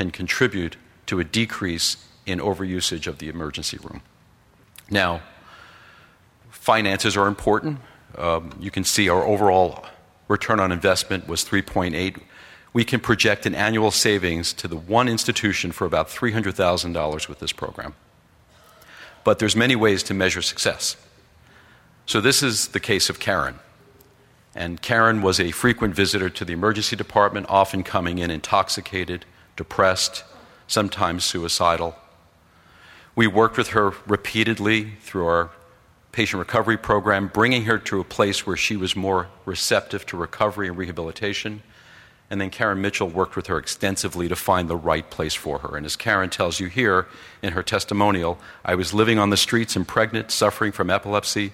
[0.00, 4.00] can contribute to a decrease in overusage of the emergency room.
[4.90, 5.20] Now,
[6.50, 7.80] Finances are important.
[8.18, 9.86] Um, you can see our overall
[10.28, 12.20] return on investment was 3.8.
[12.72, 17.52] We can project an annual savings to the one institution for about $300,000 with this
[17.52, 17.94] program.
[19.24, 20.96] But there's many ways to measure success.
[22.04, 23.58] So this is the case of Karen.
[24.54, 29.24] And Karen was a frequent visitor to the emergency department, often coming in intoxicated,
[29.60, 30.24] depressed,
[30.66, 31.94] sometimes suicidal.
[33.14, 35.50] We worked with her repeatedly through our
[36.12, 40.66] patient recovery program, bringing her to a place where she was more receptive to recovery
[40.68, 41.62] and rehabilitation.
[42.30, 45.76] And then Karen Mitchell worked with her extensively to find the right place for her.
[45.76, 47.06] And as Karen tells you here
[47.42, 51.52] in her testimonial, I was living on the streets and pregnant, suffering from epilepsy.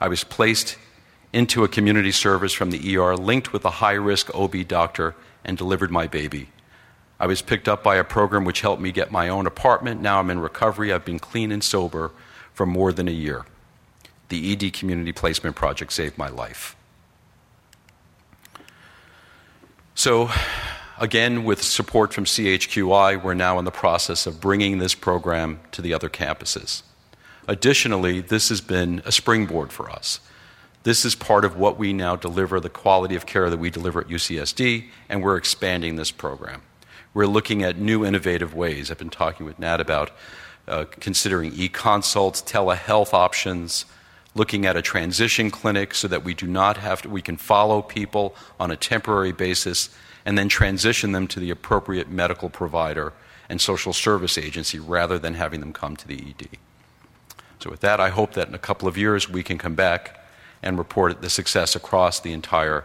[0.00, 0.78] I was placed
[1.34, 5.58] into a community service from the ER, linked with a high risk OB doctor, and
[5.58, 6.48] delivered my baby.
[7.22, 10.00] I was picked up by a program which helped me get my own apartment.
[10.00, 10.92] Now I'm in recovery.
[10.92, 12.10] I've been clean and sober
[12.52, 13.46] for more than a year
[14.28, 16.74] the ED Community Placement Project saved my life.
[19.94, 20.30] So,
[20.98, 25.82] again, with support from CHQI, we're now in the process of bringing this program to
[25.82, 26.82] the other campuses.
[27.46, 30.18] Additionally, this has been a springboard for us.
[30.82, 34.00] This is part of what we now deliver, the quality of care that we deliver
[34.00, 36.62] at UCSD, and we're expanding this program.
[37.14, 38.90] We're looking at new innovative ways.
[38.90, 40.10] I've been talking with Nat about
[40.66, 43.84] uh, considering e consults, telehealth options,
[44.34, 47.82] looking at a transition clinic so that we do not have to, we can follow
[47.82, 49.90] people on a temporary basis
[50.24, 53.12] and then transition them to the appropriate medical provider
[53.48, 56.48] and social service agency rather than having them come to the ED.
[57.58, 60.24] So, with that, I hope that in a couple of years we can come back
[60.62, 62.84] and report the success across the entire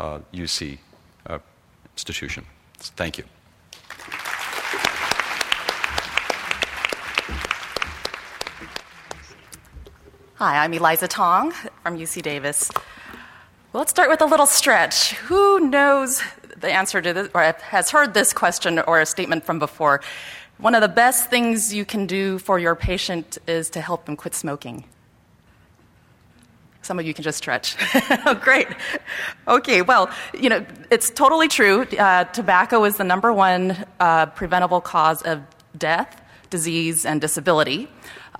[0.00, 0.78] uh, UC
[1.26, 1.38] uh,
[1.94, 2.46] institution.
[2.78, 3.24] Thank you.
[10.38, 11.50] Hi, I'm Elisa Tong
[11.82, 12.70] from UC Davis.
[13.72, 15.14] Well, let's start with a little stretch.
[15.14, 16.22] Who knows
[16.56, 20.00] the answer to this, or has heard this question or a statement from before?
[20.58, 24.14] One of the best things you can do for your patient is to help them
[24.14, 24.84] quit smoking.
[26.82, 27.74] Some of you can just stretch.
[28.24, 28.68] oh, great.
[29.48, 31.82] Okay, well, you know, it's totally true.
[31.82, 35.42] Uh, tobacco is the number one uh, preventable cause of
[35.76, 37.88] death, disease, and disability.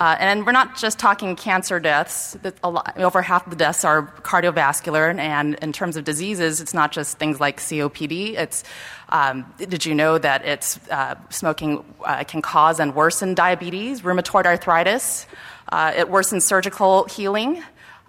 [0.01, 2.37] Uh, and we're not just talking cancer deaths.
[2.63, 7.19] Lot, over half the deaths are cardiovascular, and in terms of diseases, it's not just
[7.19, 8.35] things like COPD.
[8.35, 8.63] It's
[9.09, 14.47] um, did you know that it's uh, smoking uh, can cause and worsen diabetes, rheumatoid
[14.47, 15.27] arthritis?
[15.71, 17.63] Uh, it worsens surgical healing.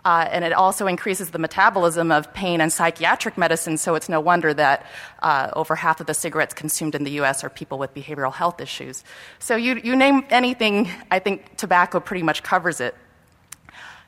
[0.05, 4.19] Uh, and it also increases the metabolism of pain and psychiatric medicine, so it's no
[4.19, 4.85] wonder that
[5.21, 8.61] uh, over half of the cigarettes consumed in the US are people with behavioral health
[8.61, 9.03] issues.
[9.39, 12.95] So, you, you name anything, I think tobacco pretty much covers it.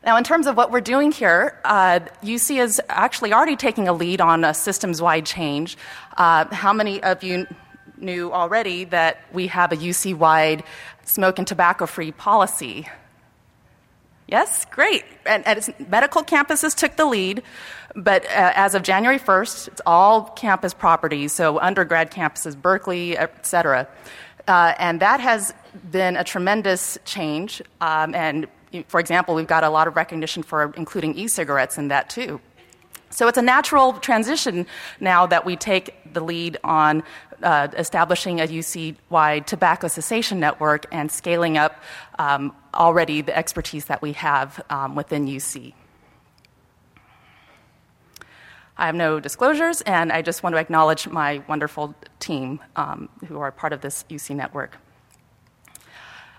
[0.03, 3.93] Now, in terms of what we're doing here, uh, UC is actually already taking a
[3.93, 5.77] lead on a systems wide change.
[6.17, 7.45] Uh, how many of you
[7.97, 10.63] knew already that we have a UC wide
[11.05, 12.87] smoke and tobacco free policy?
[14.31, 15.03] Yes, great.
[15.25, 17.43] And, and medical campuses took the lead,
[17.97, 23.45] but uh, as of January 1st, it's all campus properties, so undergrad campuses, Berkeley, et
[23.45, 23.89] cetera.
[24.47, 25.53] Uh, and that has
[25.91, 27.61] been a tremendous change.
[27.81, 28.47] Um, and
[28.87, 32.39] for example, we've got a lot of recognition for including e cigarettes in that too.
[33.09, 34.65] So it's a natural transition
[35.01, 37.03] now that we take the lead on
[37.43, 41.81] uh, establishing a UC wide tobacco cessation network and scaling up
[42.19, 45.73] um, already the expertise that we have um, within UC.
[48.77, 53.39] I have no disclosures, and I just want to acknowledge my wonderful team um, who
[53.39, 54.77] are part of this UC network.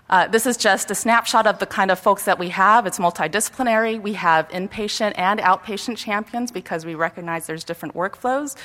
[0.09, 2.85] Uh, this is just a snapshot of the kind of folks that we have.
[2.85, 3.99] It's multidisciplinary.
[3.99, 8.55] We have inpatient and outpatient champions because we recognize there's different workflows.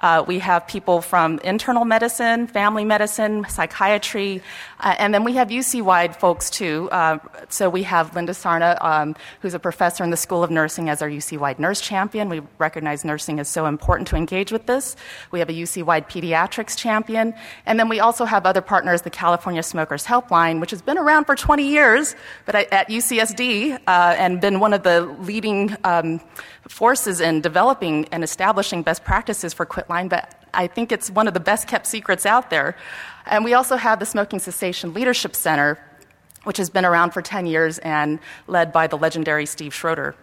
[0.00, 4.42] Uh, we have people from internal medicine, family medicine, psychiatry,
[4.80, 6.88] uh, and then we have UC wide folks too.
[6.90, 10.88] Uh, so we have Linda Sarna, um, who's a professor in the School of Nursing,
[10.88, 12.28] as our UC wide nurse champion.
[12.28, 14.94] We recognize nursing is so important to engage with this.
[15.30, 17.34] We have a UC wide pediatrics champion.
[17.66, 21.24] And then we also have other partners, the California Smokers Helpline, which has been around
[21.24, 22.14] for 20 years,
[22.46, 26.20] but at UCSD, uh, and been one of the leading um,
[26.68, 31.34] forces in developing and establishing best practices for quitline, but I think it's one of
[31.34, 32.76] the best kept secrets out there.
[33.26, 35.78] And we also have the Smoking Cessation Leadership Center,
[36.44, 40.14] which has been around for 10 years and led by the legendary Steve Schroeder.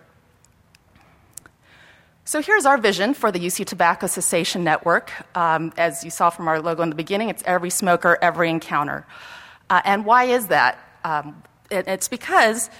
[2.27, 5.11] So here's our vision for the UC Tobacco Cessation Network.
[5.37, 9.05] Um, as you saw from our logo in the beginning, it's every smoker, every encounter.
[9.69, 10.79] Uh, and why is that?
[11.03, 12.71] Um, it, it's because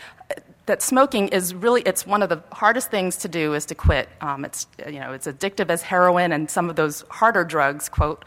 [0.66, 4.10] that smoking is really it's one of the hardest things to do is to quit.
[4.22, 8.26] Um, it's you know it's addictive as heroin and some of those harder drugs quote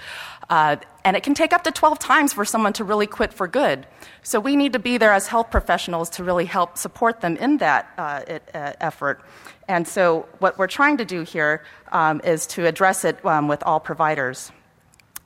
[0.51, 3.47] uh, and it can take up to 12 times for someone to really quit for
[3.47, 3.87] good.
[4.23, 7.59] So we need to be there as health professionals to really help support them in
[7.59, 9.23] that uh, it, uh, effort.
[9.69, 13.63] And so what we're trying to do here um, is to address it um, with
[13.65, 14.51] all providers.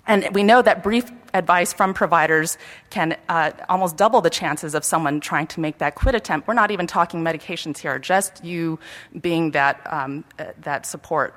[0.07, 2.59] And we know that brief advice from providers
[2.90, 6.49] can uh, almost double the chances of someone trying to make that quit attempt.
[6.49, 8.79] We're not even talking medications here, just you
[9.21, 11.35] being that, um, uh, that support.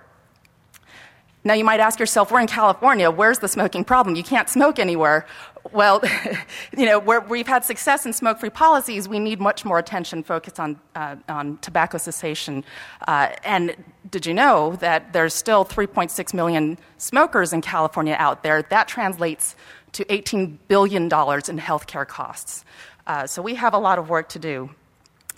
[1.46, 4.16] Now, you might ask yourself, we're in California, where's the smoking problem?
[4.16, 5.28] You can't smoke anywhere.
[5.72, 6.02] Well,
[6.78, 10.24] you know, where we've had success in smoke free policies, we need much more attention
[10.24, 12.64] focused on, uh, on tobacco cessation.
[13.08, 13.76] Uh, and
[14.10, 18.64] did you know that there's still 3.6 million smokers in California out there?
[18.64, 19.56] That translates
[19.96, 22.66] to $18 billion in healthcare costs.
[23.08, 24.70] Uh, so we have a lot of work to do.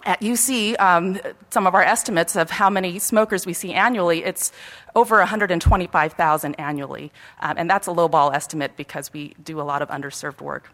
[0.03, 1.19] At UC, um,
[1.51, 4.51] some of our estimates of how many smokers we see annually, it's
[4.95, 7.11] over 125,000 annually.
[7.39, 10.71] Um, and that's a lowball estimate because we do a lot of underserved work.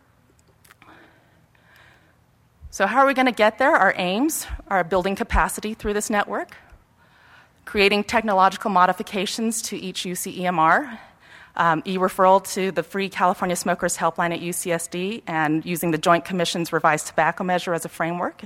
[2.70, 3.76] So, how are we going to get there?
[3.76, 6.56] Our aims are building capacity through this network,
[7.66, 11.00] creating technological modifications to each UC EMR,
[11.56, 16.26] um, e referral to the free California Smokers Helpline at UCSD, and using the Joint
[16.26, 18.44] Commission's revised tobacco measure as a framework.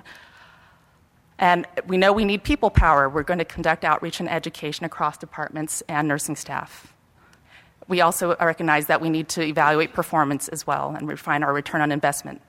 [1.39, 3.07] And we know we need people power.
[3.07, 6.93] We're going to conduct outreach and education across departments and nursing staff.
[7.87, 11.81] We also recognize that we need to evaluate performance as well and refine our return
[11.81, 12.41] on investment.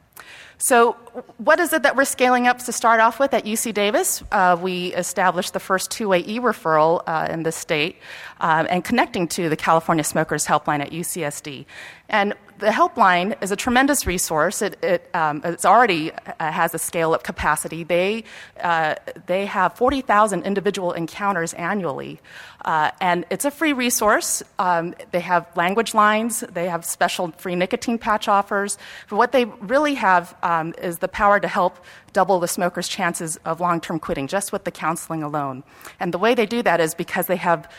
[0.60, 0.94] So,
[1.36, 4.24] what is it that we're scaling up to start off with at UC Davis?
[4.32, 7.96] Uh, we established the first two way e referral uh, in the state
[8.40, 11.64] uh, and connecting to the California Smokers Helpline at UCSD.
[12.08, 14.62] And the helpline is a tremendous resource.
[14.62, 17.84] It, it um, already uh, has a scale up capacity.
[17.84, 18.24] They,
[18.60, 22.20] uh, they have 40,000 individual encounters annually.
[22.64, 24.42] Uh, and it's a free resource.
[24.58, 28.76] Um, they have language lines, they have special free nicotine patch offers.
[29.08, 31.78] But what they really have um, is the power to help
[32.12, 35.62] double the smoker's chances of long term quitting just with the counseling alone.
[36.00, 37.70] And the way they do that is because they have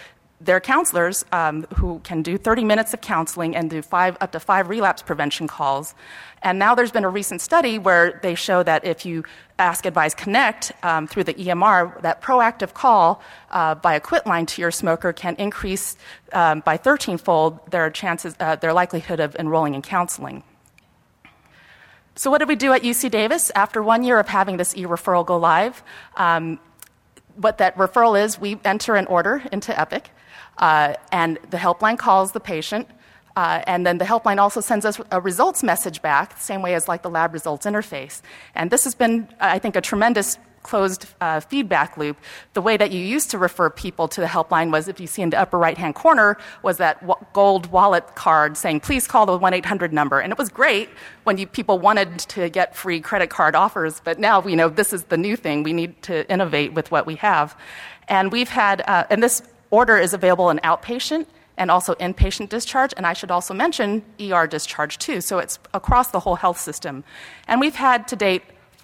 [0.42, 4.40] they're counselors um, who can do 30 minutes of counseling and do five, up to
[4.40, 5.94] five relapse prevention calls.
[6.42, 9.26] And now there's been a recent study where they show that if you
[9.58, 13.22] Ask Advise Connect um, through the EMR, that proactive call
[13.52, 15.98] uh, by a quit line to your smoker can increase
[16.32, 20.44] um, by 13 fold their chances, uh, their likelihood of enrolling in counseling.
[22.16, 24.84] So, what did we do at UC Davis after one year of having this e
[24.84, 25.84] referral go live?
[26.16, 26.60] Um,
[27.36, 30.10] what that referral is, we enter an order into Epic.
[30.60, 32.88] Uh, and the helpline calls the patient.
[33.36, 36.74] Uh, and then the helpline also sends us a results message back, the same way
[36.74, 38.22] as like the lab results interface.
[38.54, 42.18] And this has been, I think, a tremendous closed uh, feedback loop.
[42.54, 45.22] The way that you used to refer people to the helpline was, if you see
[45.22, 49.26] in the upper right hand corner, was that w- gold wallet card saying, please call
[49.26, 50.20] the 1 800 number.
[50.20, 50.90] And it was great
[51.24, 54.92] when you, people wanted to get free credit card offers, but now we know this
[54.92, 55.64] is the new thing.
[55.64, 57.56] We need to innovate with what we have.
[58.08, 59.42] And we've had, uh, and this
[59.72, 61.26] order is available in outpatient
[61.58, 65.20] and also inpatient discharge, and I should also mention ER discharge too.
[65.22, 67.04] So it's across the whole health system.
[67.48, 68.44] And we've had to date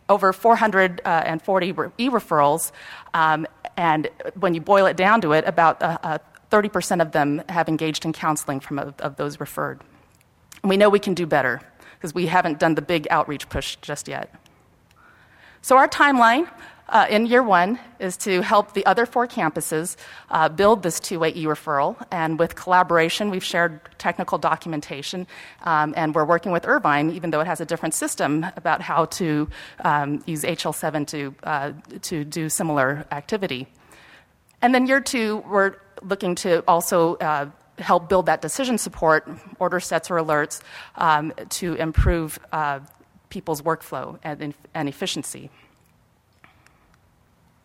[0.10, 1.68] over 440
[1.98, 2.72] e referrals,
[3.14, 4.10] um, and
[4.40, 6.18] when you boil it down to it, about uh, uh,
[6.52, 9.82] 30% of them have engaged in counseling from uh, of those referred.
[10.62, 11.62] And we know we can do better
[11.96, 14.34] because we haven't done the big outreach push just yet.
[15.62, 16.48] So, our timeline
[16.90, 19.96] uh, in year one is to help the other four campuses
[20.30, 21.96] uh, build this two way e referral.
[22.12, 25.28] And with collaboration, we've shared technical documentation,
[25.64, 29.06] um, and we're working with Irvine, even though it has a different system, about how
[29.06, 29.50] to
[29.84, 31.72] um, use HL7 to, uh,
[32.04, 33.68] to do similar activity.
[34.62, 39.28] And then year two, we're looking to also uh, help build that decision support,
[39.60, 40.62] order sets or alerts,
[40.96, 42.80] um, to improve uh,
[43.30, 45.50] people's workflow and, and efficiency.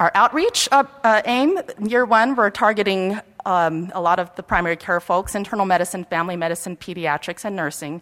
[0.01, 4.77] Our outreach uh, uh, aim, year one, we're targeting um, a lot of the primary
[4.77, 8.01] care folks, internal medicine, family medicine, pediatrics, and nursing.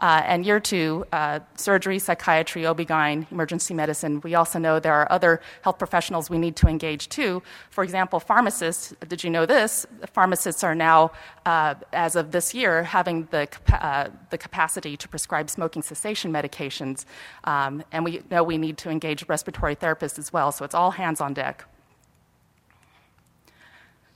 [0.00, 4.20] Uh, and year two, uh, surgery, psychiatry, OB-GYN, emergency medicine.
[4.22, 7.42] We also know there are other health professionals we need to engage too.
[7.70, 9.86] For example, pharmacists, did you know this?
[10.12, 11.12] Pharmacists are now,
[11.46, 17.04] uh, as of this year, having the, uh, the capacity to prescribe smoking cessation medications.
[17.44, 20.90] Um, and we know we need to engage respiratory therapists as well, so it's all
[20.90, 21.66] hands on deck.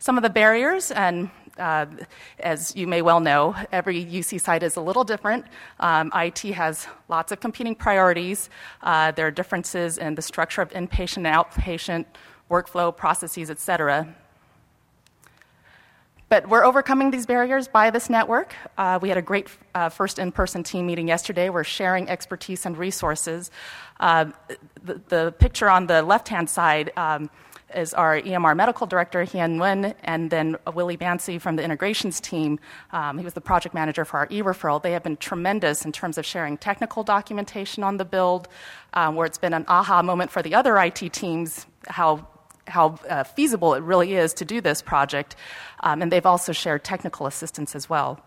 [0.00, 1.86] Some of the barriers, and uh,
[2.40, 5.44] as you may well know, every UC site is a little different.
[5.80, 8.50] Um, IT has lots of competing priorities.
[8.82, 12.06] Uh, there are differences in the structure of inpatient and outpatient
[12.50, 14.14] workflow processes, et cetera.
[16.28, 18.54] But we're overcoming these barriers by this network.
[18.76, 21.48] Uh, we had a great uh, first in person team meeting yesterday.
[21.48, 23.50] We're sharing expertise and resources.
[23.98, 24.26] Uh,
[24.84, 27.30] the, the, picture on the left hand side um,
[27.74, 32.58] is our EMR medical director, Hien Nguyen, and then Willie Bancy from the integrations team.
[32.92, 34.82] Um, he was the project manager for our e-referral.
[34.82, 38.48] They have been tremendous in terms of sharing technical documentation on the build,
[38.94, 42.26] um, where it's been an aha moment for the other IT teams, how
[42.66, 45.36] how uh, feasible it really is to do this project.
[45.80, 48.22] Um, and they've also shared technical assistance as well.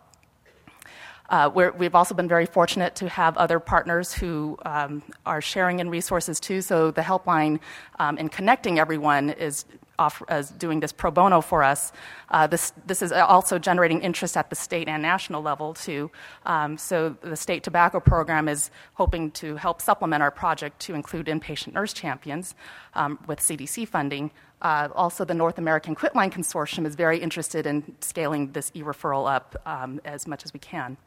[1.32, 5.80] Uh, we have also been very fortunate to have other partners who um, are sharing
[5.80, 6.62] in resources too.
[6.62, 7.62] So the helpline
[8.00, 9.64] um, and connecting everyone is,
[9.98, 11.94] off, is doing this pro bono for us.
[12.32, 16.12] Uh, this, this is also generating interest at the state and national level too.
[16.46, 21.28] Um, so the state tobacco program is hoping to help supplement our project to include
[21.28, 22.56] inpatient nurse champions
[22.94, 24.32] um, with CDC funding.
[24.62, 29.30] Uh, also, the North American Quitline Consortium is very interested in scaling this e referral
[29.30, 30.98] up um, as much as we can.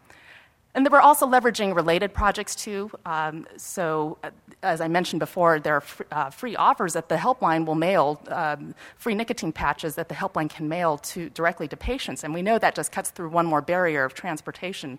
[0.77, 2.91] And we're also leveraging related projects too.
[3.07, 4.31] Um, so, uh,
[4.65, 8.21] as I mentioned before, there are fr- uh, free offers that the helpline will mail,
[8.27, 12.25] um, free nicotine patches that the helpline can mail to directly to patients.
[12.25, 14.99] And we know that just cuts through one more barrier of transportation.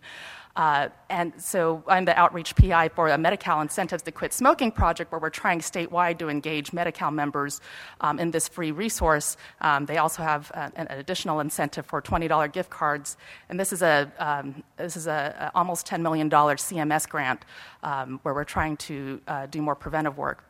[0.55, 5.11] Uh, and so I'm the outreach PI for a Medi-Cal Incentives to Quit Smoking project
[5.11, 7.59] where we're trying statewide to engage Medi-Cal members
[7.99, 9.35] um, in this free resource.
[9.59, 13.17] Um, they also have an, an, additional incentive for $20 gift cards.
[13.49, 17.43] And this is a, um, this is a, a, almost $10 million CMS grant
[17.83, 20.45] um, where we're trying to uh, do more preventive work.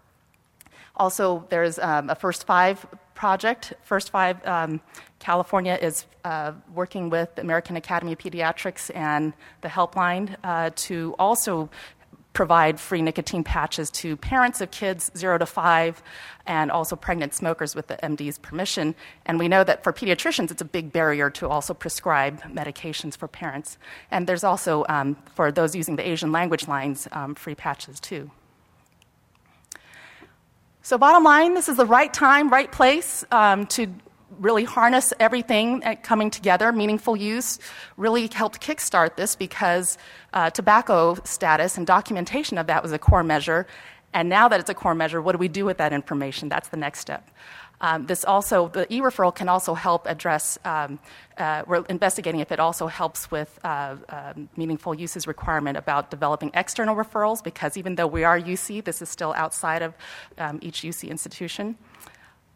[0.98, 2.86] Also, there's um, a First Five
[3.26, 3.74] project.
[3.82, 4.80] First Five um,
[5.18, 11.16] California is uh, working with the American Academy of Pediatrics and the helpline uh, to
[11.18, 11.68] also
[12.34, 16.04] provide free nicotine patches to parents of kids zero to five
[16.46, 18.94] and also pregnant smokers with the MD's permission.
[19.26, 23.28] And we know that for pediatricians, it's a big barrier to also prescribe medications for
[23.28, 23.80] parents.
[24.12, 28.30] And there's also, um, for those using the Asian language lines, um, free patches too.
[30.86, 33.92] So, bottom line, this is the right time, right place um, to
[34.40, 37.58] really harness everything coming together, meaningful use,
[37.98, 39.98] really helped kickstart this because
[40.34, 43.66] uh, tobacco status and documentation of that was a core measure.
[44.14, 46.50] And now that it's a core measure, what do we do with that information?
[46.50, 47.32] That's the next step.
[47.86, 50.98] Um, this also, the e-referral can also help address, um,
[51.38, 56.50] uh, we're investigating if it also helps with uh, uh, meaningful uses requirement about developing
[56.56, 59.94] external referrals because even though we are UC, this is still outside of
[60.40, 61.78] um, each UC institution.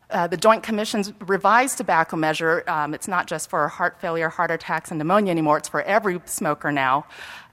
[0.10, 4.50] Uh, the Joint Commission's revised tobacco measure, um, it's not just for heart failure, heart
[4.50, 7.06] attacks, and pneumonia anymore, it's for every smoker now.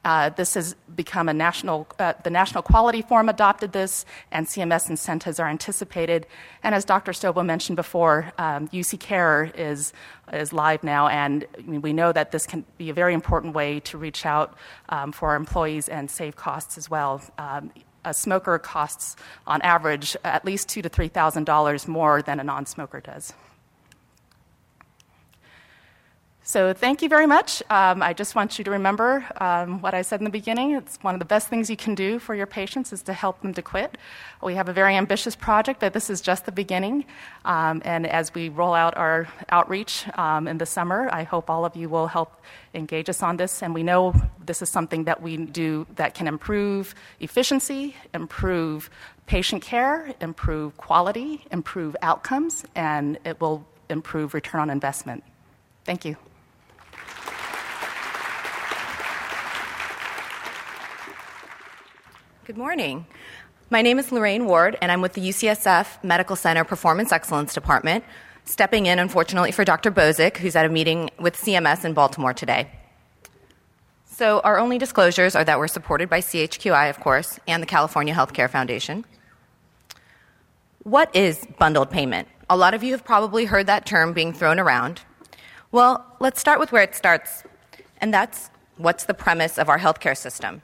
[0.06, 4.88] Uh, this has become a national, uh, the National Quality Forum adopted this, and CMS
[4.88, 6.28] incentives are anticipated.
[6.62, 7.10] And as Dr.
[7.10, 9.92] Stobo mentioned before, um, UC Care is,
[10.32, 13.98] is live now, and we know that this can be a very important way to
[13.98, 14.56] reach out
[14.90, 17.20] um, for our employees and save costs as well.
[17.36, 17.72] Um,
[18.04, 22.44] a smoker costs on average at least two to three thousand dollars more than a
[22.44, 23.32] non-smoker does.
[26.48, 27.60] So, thank you very much.
[27.70, 30.76] Um, I just want you to remember um, what I said in the beginning.
[30.76, 33.42] It's one of the best things you can do for your patients is to help
[33.42, 33.98] them to quit.
[34.40, 37.04] We have a very ambitious project, but this is just the beginning.
[37.44, 41.64] Um, and as we roll out our outreach um, in the summer, I hope all
[41.64, 42.40] of you will help
[42.74, 43.60] engage us on this.
[43.60, 48.88] And we know this is something that we do that can improve efficiency, improve
[49.26, 55.24] patient care, improve quality, improve outcomes, and it will improve return on investment.
[55.84, 56.16] Thank you.
[62.46, 63.06] Good morning.
[63.70, 68.04] My name is Lorraine Ward, and I'm with the UCSF Medical Center Performance Excellence Department,
[68.44, 69.90] stepping in, unfortunately, for Dr.
[69.90, 72.70] Bozic, who's at a meeting with CMS in Baltimore today.
[74.04, 78.14] So, our only disclosures are that we're supported by CHQI, of course, and the California
[78.14, 79.04] Healthcare Foundation.
[80.84, 82.28] What is bundled payment?
[82.48, 85.00] A lot of you have probably heard that term being thrown around.
[85.72, 87.42] Well, let's start with where it starts,
[88.00, 90.62] and that's what's the premise of our healthcare system?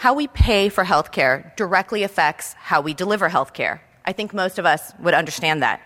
[0.00, 3.80] How we pay for healthcare directly affects how we deliver healthcare.
[4.06, 5.82] I think most of us would understand that.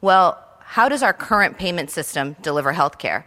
[0.00, 3.24] Well, how does our current payment system deliver healthcare?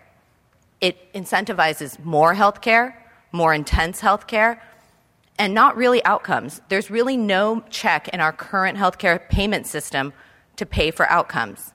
[0.79, 2.93] It incentivizes more healthcare,
[3.33, 4.61] more intense healthcare,
[5.37, 6.61] and not really outcomes.
[6.69, 10.13] There's really no check in our current healthcare payment system
[10.55, 11.73] to pay for outcomes.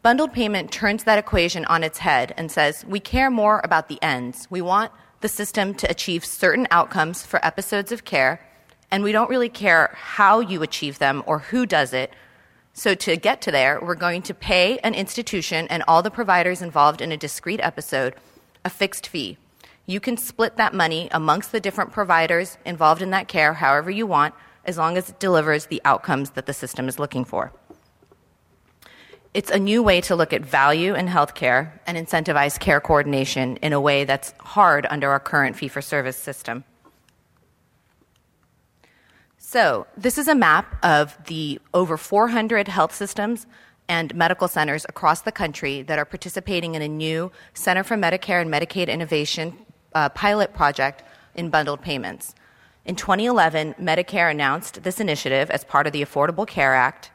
[0.00, 4.02] Bundled payment turns that equation on its head and says we care more about the
[4.02, 4.46] ends.
[4.48, 4.90] We want
[5.22, 8.40] the system to achieve certain outcomes for episodes of care,
[8.90, 12.12] and we don't really care how you achieve them or who does it.
[12.74, 16.62] So, to get to there, we're going to pay an institution and all the providers
[16.62, 18.14] involved in a discrete episode
[18.64, 19.38] a fixed fee.
[19.86, 24.06] You can split that money amongst the different providers involved in that care however you
[24.06, 27.52] want, as long as it delivers the outcomes that the system is looking for.
[29.34, 33.72] It's a new way to look at value in healthcare and incentivize care coordination in
[33.72, 36.64] a way that's hard under our current fee for service system.
[39.38, 43.46] So, this is a map of the over 400 health systems
[43.88, 48.40] and medical centers across the country that are participating in a new Center for Medicare
[48.40, 49.56] and Medicaid Innovation
[49.94, 51.02] uh, pilot project
[51.34, 52.34] in bundled payments.
[52.84, 57.10] In 2011, Medicare announced this initiative as part of the Affordable Care Act,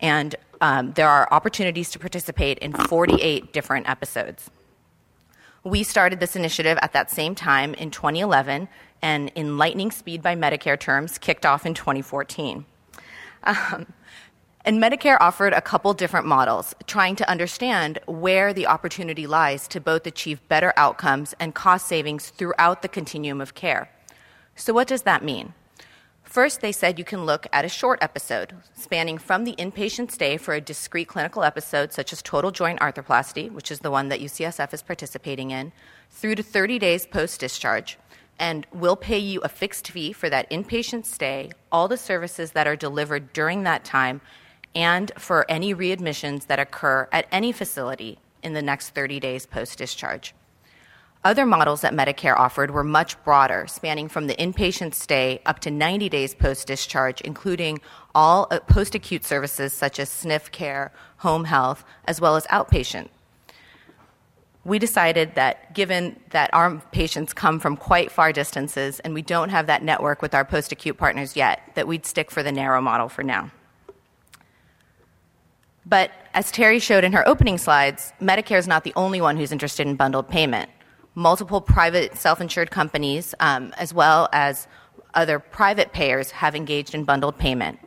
[0.00, 4.50] and um, there are opportunities to participate in 48 different episodes.
[5.64, 8.68] We started this initiative at that same time in 2011,
[9.02, 12.64] and in lightning speed by Medicare terms, kicked off in 2014.
[13.44, 13.86] Um,
[14.64, 19.80] and Medicare offered a couple different models, trying to understand where the opportunity lies to
[19.80, 23.88] both achieve better outcomes and cost savings throughout the continuum of care.
[24.56, 25.54] So, what does that mean?
[26.36, 30.36] First, they said you can look at a short episode spanning from the inpatient stay
[30.36, 34.20] for a discrete clinical episode, such as total joint arthroplasty, which is the one that
[34.20, 35.72] UCSF is participating in,
[36.10, 37.96] through to 30 days post discharge.
[38.38, 42.66] And we'll pay you a fixed fee for that inpatient stay, all the services that
[42.66, 44.20] are delivered during that time,
[44.74, 49.78] and for any readmissions that occur at any facility in the next 30 days post
[49.78, 50.34] discharge.
[51.24, 55.70] Other models that Medicare offered were much broader, spanning from the inpatient stay up to
[55.70, 57.80] 90 days post discharge, including
[58.14, 63.08] all uh, post acute services such as SNF care, home health, as well as outpatient.
[64.64, 69.48] We decided that given that our patients come from quite far distances and we don't
[69.48, 72.80] have that network with our post acute partners yet, that we'd stick for the narrow
[72.80, 73.50] model for now.
[75.84, 79.52] But as Terry showed in her opening slides, Medicare is not the only one who's
[79.52, 80.68] interested in bundled payment
[81.16, 84.68] multiple private self insured companies, um, as well as
[85.14, 87.80] other private payers, have engaged in bundled payment.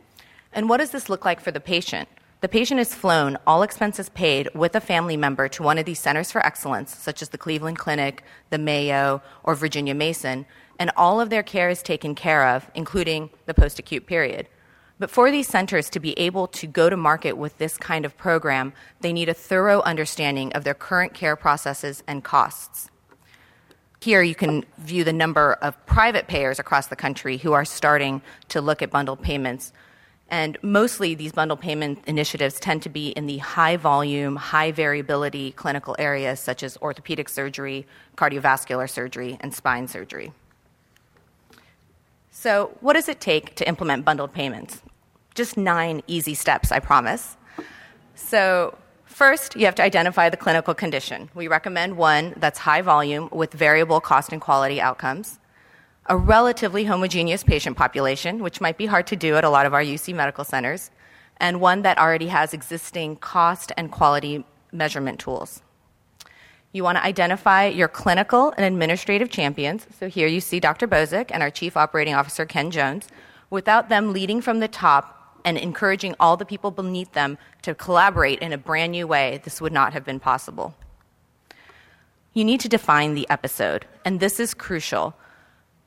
[0.52, 2.08] And what does this look like for the patient?
[2.40, 6.00] The patient is flown, all expenses paid, with a family member to one of these
[6.00, 10.44] centers for excellence, such as the Cleveland Clinic, the Mayo, or Virginia Mason,
[10.78, 14.48] and all of their care is taken care of, including the post acute period.
[14.98, 18.16] But for these centers to be able to go to market with this kind of
[18.16, 18.72] program,
[19.02, 22.90] they need a thorough understanding of their current care processes and costs.
[24.02, 28.22] Here you can view the number of private payers across the country who are starting
[28.48, 29.74] to look at bundled payments.
[30.30, 35.52] And mostly these bundled payment initiatives tend to be in the high volume, high variability
[35.52, 37.86] clinical areas such as orthopedic surgery,
[38.16, 40.32] cardiovascular surgery, and spine surgery.
[42.30, 44.80] So, what does it take to implement bundled payments?
[45.34, 47.36] Just nine easy steps, I promise.
[48.14, 48.78] So,
[49.20, 51.28] First, you have to identify the clinical condition.
[51.34, 55.38] We recommend one that's high volume with variable cost and quality outcomes,
[56.06, 59.74] a relatively homogeneous patient population, which might be hard to do at a lot of
[59.74, 60.90] our UC medical centers,
[61.36, 64.42] and one that already has existing cost and quality
[64.72, 65.60] measurement tools.
[66.72, 69.86] You want to identify your clinical and administrative champions.
[69.98, 70.88] So here you see Dr.
[70.88, 73.06] Bozic and our Chief Operating Officer, Ken Jones.
[73.50, 78.38] Without them leading from the top, and encouraging all the people beneath them to collaborate
[78.40, 80.74] in a brand new way, this would not have been possible.
[82.32, 85.14] You need to define the episode, and this is crucial.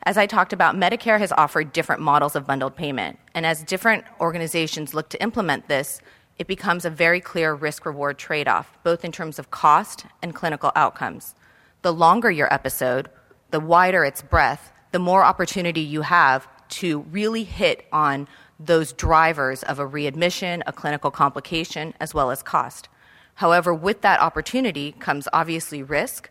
[0.04, 4.04] As I talked about, Medicare has offered different models of bundled payment, and as different
[4.20, 6.02] organizations look to implement this,
[6.38, 10.36] it becomes a very clear risk reward trade off, both in terms of cost and
[10.36, 11.36] clinical outcomes.
[11.84, 13.10] The longer your episode,
[13.52, 18.28] the wider its breadth, the more opportunity you have to really hit on
[18.60, 22.90] those drivers of a readmission, a clinical complication, as well as cost.
[23.36, 26.30] However, with that opportunity comes obviously risk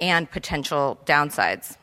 [0.00, 1.76] and potential downsides.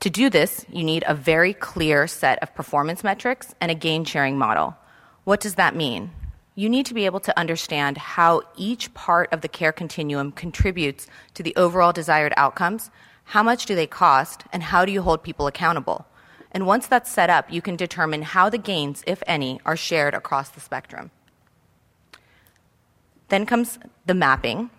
[0.00, 4.04] To do this, you need a very clear set of performance metrics and a gain
[4.04, 4.76] sharing model.
[5.24, 6.10] What does that mean?
[6.54, 11.06] You need to be able to understand how each part of the care continuum contributes
[11.32, 12.90] to the overall desired outcomes,
[13.24, 16.06] how much do they cost, and how do you hold people accountable?
[16.54, 20.14] And once that's set up, you can determine how the gains, if any, are shared
[20.14, 21.10] across the spectrum.
[23.28, 24.70] Then comes the mapping.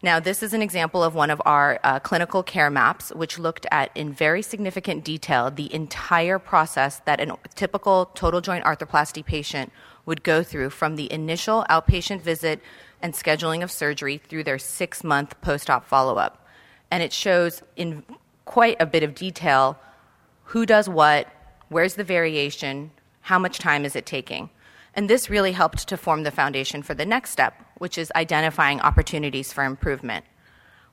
[0.00, 3.66] Now, this is an example of one of our uh, clinical care maps, which looked
[3.72, 9.72] at in very significant detail the entire process that a typical total joint arthroplasty patient
[10.06, 12.60] would go through from the initial outpatient visit
[13.02, 16.46] and scheduling of surgery through their six month post op follow up.
[16.90, 18.04] And it shows in
[18.44, 19.78] quite a bit of detail
[20.54, 21.26] who does what,
[21.68, 22.92] where's the variation,
[23.22, 24.48] how much time is it taking.
[24.94, 28.80] And this really helped to form the foundation for the next step, which is identifying
[28.80, 30.24] opportunities for improvement.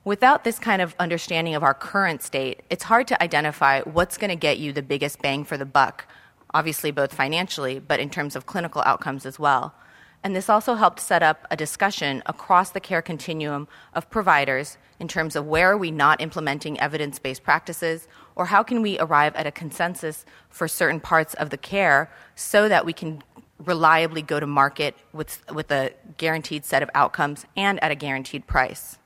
[0.02, 4.30] Without this kind of understanding of our current state, it's hard to identify what's going
[4.30, 6.08] to get you the biggest bang for the buck,
[6.52, 9.76] obviously, both financially, but in terms of clinical outcomes as well.
[10.24, 15.06] And this also helped set up a discussion across the care continuum of providers in
[15.06, 19.34] terms of where are we not implementing evidence based practices, or how can we arrive
[19.36, 23.22] at a consensus for certain parts of the care so that we can
[23.58, 28.46] reliably go to market with, with a guaranteed set of outcomes and at a guaranteed
[28.46, 28.98] price.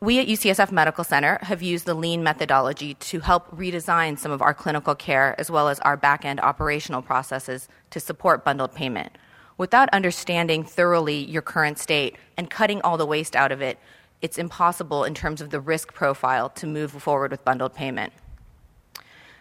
[0.00, 4.42] We at UCSF Medical Center have used the lean methodology to help redesign some of
[4.42, 9.16] our clinical care as well as our back end operational processes to support bundled payment.
[9.58, 13.78] Without understanding thoroughly your current state and cutting all the waste out of it,
[14.22, 18.12] it's impossible in terms of the risk profile to move forward with bundled payment.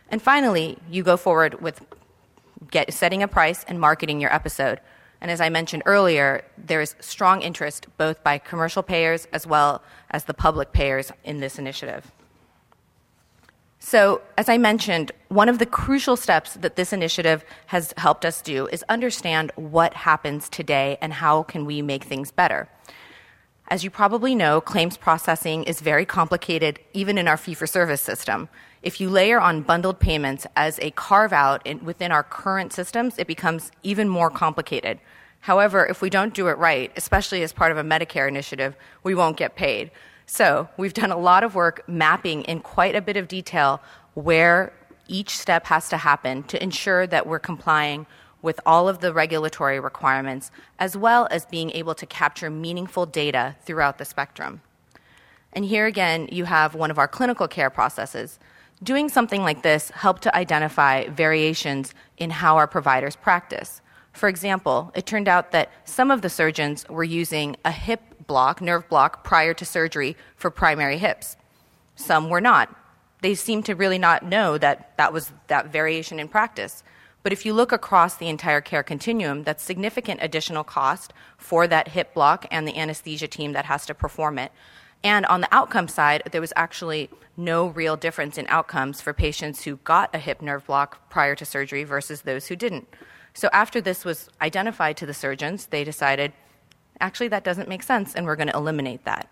[0.10, 1.86] And finally, you go forward with
[2.70, 4.82] get, setting a price and marketing your episode.
[5.22, 9.84] And as I mentioned earlier, there is strong interest both by commercial payers as well
[10.10, 12.12] as the public payers in this initiative.
[13.84, 18.42] So, as I mentioned, one of the crucial steps that this initiative has helped us
[18.42, 22.70] do is understand what happens today and how can we make things better.
[23.72, 28.02] As you probably know, claims processing is very complicated even in our fee for service
[28.02, 28.50] system.
[28.84, 33.28] If you layer on bundled payments as a carve out within our current systems, it
[33.28, 35.00] becomes even more complicated.
[35.40, 39.16] However, if we don't do it right, especially as part of a Medicare initiative, we
[39.16, 39.90] won't get paid.
[40.26, 43.82] So, we've done a lot of work mapping in quite a bit of detail
[44.16, 44.74] where
[45.08, 48.06] each step has to happen to ensure that we're complying
[48.42, 53.56] with all of the regulatory requirements, as well as being able to capture meaningful data
[53.66, 54.62] throughout the spectrum.
[55.54, 58.40] And here again, you have one of our clinical care processes.
[58.84, 63.82] Doing something like this helped to identify variations in how our providers practice.
[64.14, 68.62] For example, it turned out that some of the surgeons were using a hip block,
[68.62, 71.38] nerve block, prior to surgery for primary hips.
[71.96, 72.76] Some were not.
[73.22, 76.84] They seemed to really not know that that was that variation in practice.
[77.24, 81.90] But if you look across the entire care continuum, that's significant additional cost for that
[81.90, 84.52] hip block and the anesthesia team that has to perform it.
[85.04, 89.64] And on the outcome side, there was actually no real difference in outcomes for patients
[89.64, 92.88] who got a hip nerve block prior to surgery versus those who didn't.
[93.34, 96.34] So after this was identified to the surgeons, they decided
[97.00, 99.32] actually that doesn't make sense and we're going to eliminate that.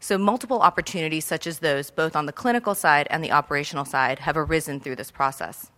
[0.00, 4.20] So multiple opportunities such as those, both on the clinical side and the operational side,
[4.20, 5.70] have arisen through this process.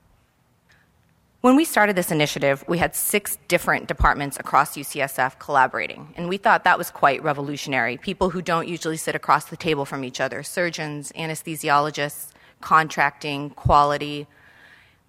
[1.40, 6.36] When we started this initiative, we had six different departments across UCSF collaborating, and we
[6.36, 7.96] thought that was quite revolutionary.
[7.96, 14.26] People who don't usually sit across the table from each other surgeons, anesthesiologists, contracting, quality.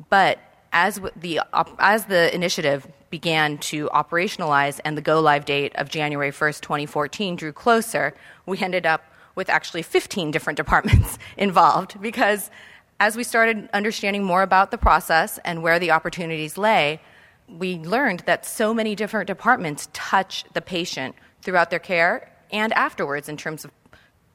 [0.10, 0.40] But
[0.72, 1.42] as the,
[1.80, 7.36] as the initiative began to operationalize and the go live date of January 1st, 2014
[7.36, 8.16] drew closer,
[8.46, 9.04] we ended up
[9.36, 12.50] with actually 15 different departments involved because
[13.02, 17.02] as we started understanding more about the process and where the opportunities lay,
[17.48, 23.28] we learned that so many different departments touch the patient throughout their care and afterwards
[23.28, 23.72] in terms of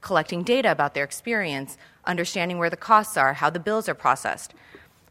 [0.00, 4.52] collecting data about their experience, understanding where the costs are, how the bills are processed.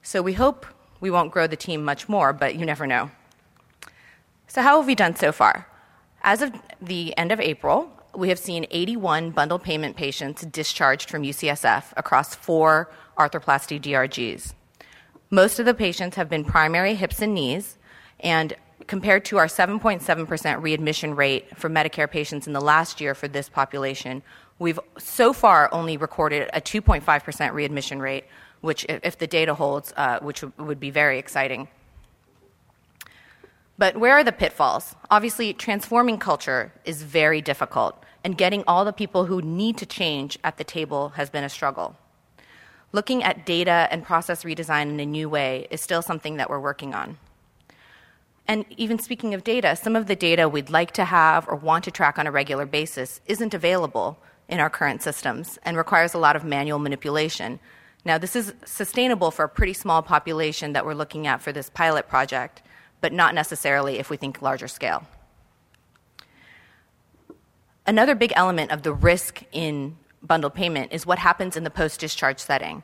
[0.03, 0.65] So we hope
[0.99, 3.09] we won't grow the team much more, but you never know.
[4.47, 5.65] So, how have we done so far?
[6.23, 6.51] As of
[6.81, 12.35] the end of April, we have seen 81 bundle payment patients discharged from UCSF across
[12.35, 14.53] four arthroplasty DRGs.
[15.29, 17.77] Most of the patients have been primary hips and knees,
[18.19, 18.55] and
[18.87, 23.49] compared to our 7.7% readmission rate for Medicare patients in the last year for this
[23.49, 24.21] population,
[24.59, 28.25] we've so far only recorded a 2.5% readmission rate,
[28.61, 31.67] which, if the data holds, uh, which would be very exciting.
[33.77, 34.95] But where are the pitfalls?
[35.11, 40.39] Obviously, transforming culture is very difficult, and getting all the people who need to change
[40.43, 41.97] at the table has been a struggle
[42.95, 46.59] looking at data and process redesign in a new way is still something that we're
[46.59, 47.17] working on.
[48.47, 51.83] And even speaking of data, some of the data we'd like to have or want
[51.83, 54.17] to track on a regular basis isn't available
[54.47, 57.59] in our current systems and requires a lot of manual manipulation.
[58.05, 61.69] Now, this is sustainable for a pretty small population that we're looking at for this
[61.69, 62.61] pilot project,
[63.01, 65.05] but not necessarily if we think larger scale.
[67.87, 71.99] Another big element of the risk in bundle payment is what happens in the post
[71.99, 72.83] discharge setting.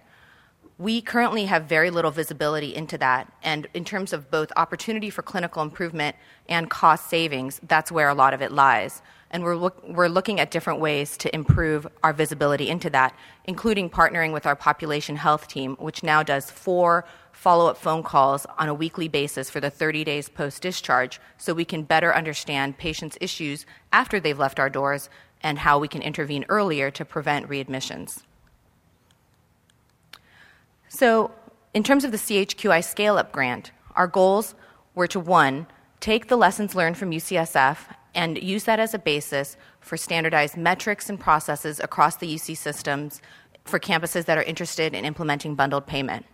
[0.77, 3.31] We currently have very little visibility into that.
[3.43, 6.15] And in terms of both opportunity for clinical improvement
[6.49, 9.01] and cost savings, that's where a lot of it lies.
[9.29, 13.15] And we're, look, we're looking at different ways to improve our visibility into that,
[13.45, 18.45] including partnering with our population health team, which now does four follow up phone calls
[18.57, 22.77] on a weekly basis for the 30 days post discharge so we can better understand
[22.77, 25.09] patients' issues after they've left our doors
[25.43, 28.23] and how we can intervene earlier to prevent readmissions.
[30.87, 31.31] So,
[31.73, 34.55] in terms of the CHQI Scale Up grant, our goals
[34.93, 35.67] were to one,
[35.99, 37.77] take the lessons learned from UCSF
[38.13, 43.21] and use that as a basis for standardized metrics and processes across the UC systems
[43.63, 46.25] for campuses that are interested in implementing bundled payment.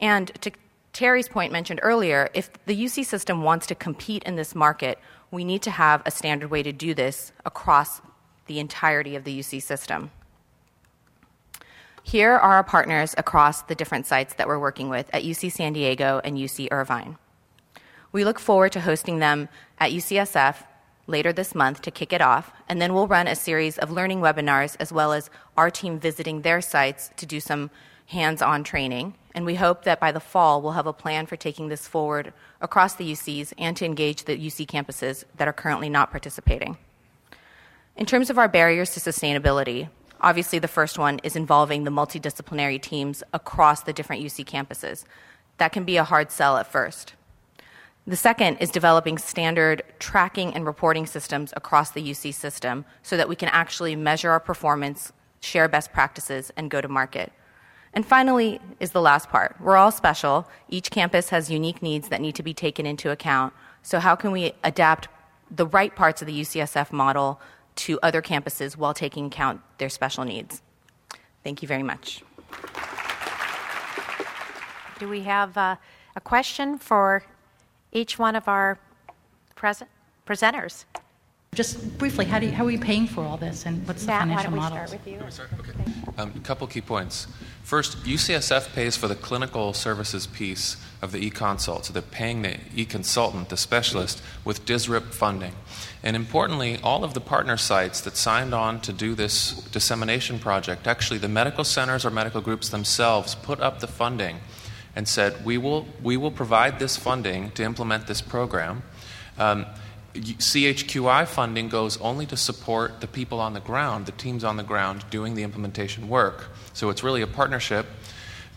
[0.00, 0.50] And to
[0.92, 4.98] Terry's point mentioned earlier, if the UC system wants to compete in this market,
[5.30, 8.00] we need to have a standard way to do this across
[8.46, 10.10] the entirety of the UC system.
[12.02, 15.72] Here are our partners across the different sites that we're working with at UC San
[15.72, 17.18] Diego and UC Irvine.
[18.12, 20.64] We look forward to hosting them at UCSF
[21.08, 24.20] later this month to kick it off, and then we'll run a series of learning
[24.20, 27.70] webinars as well as our team visiting their sites to do some
[28.06, 29.14] hands on training.
[29.34, 32.32] And we hope that by the fall we'll have a plan for taking this forward
[32.60, 36.78] across the UCs and to engage the UC campuses that are currently not participating.
[37.96, 39.88] In terms of our barriers to sustainability,
[40.20, 45.04] obviously the first one is involving the multidisciplinary teams across the different UC campuses.
[45.56, 47.14] That can be a hard sell at first.
[48.06, 53.30] The second is developing standard tracking and reporting systems across the UC system so that
[53.30, 57.32] we can actually measure our performance, share best practices, and go to market.
[57.94, 59.56] And finally, is the last part.
[59.58, 60.46] We're all special.
[60.68, 63.54] Each campus has unique needs that need to be taken into account.
[63.82, 65.08] So, how can we adapt
[65.50, 67.40] the right parts of the UCSF model
[67.76, 70.62] to other campuses while taking account their special needs.
[71.44, 72.22] Thank you very much.
[74.98, 75.76] Do we have uh,
[76.16, 77.22] a question for
[77.92, 78.78] each one of our
[79.54, 79.90] present
[80.26, 80.84] presenters?
[81.54, 84.28] Just briefly, how, do you, how are you paying for all this, and what's Matt,
[84.28, 84.76] the financial why model?
[84.76, 85.82] don't we start with you?
[85.82, 85.92] Okay.
[86.18, 87.26] Um, a couple key points.
[87.62, 92.56] First, UCSF pays for the clinical services piece of the e-consult, so they're paying the
[92.74, 95.52] e-consultant, the specialist, with DSRIP funding.
[96.02, 100.86] And importantly, all of the partner sites that signed on to do this dissemination project,
[100.86, 104.40] actually the medical centers or medical groups themselves put up the funding
[104.94, 108.82] and said, we will, we will provide this funding to implement this program.
[109.38, 109.66] Um,
[110.14, 114.62] CHQI funding goes only to support the people on the ground, the teams on the
[114.62, 116.46] ground doing the implementation work.
[116.72, 117.86] So it's really a partnership.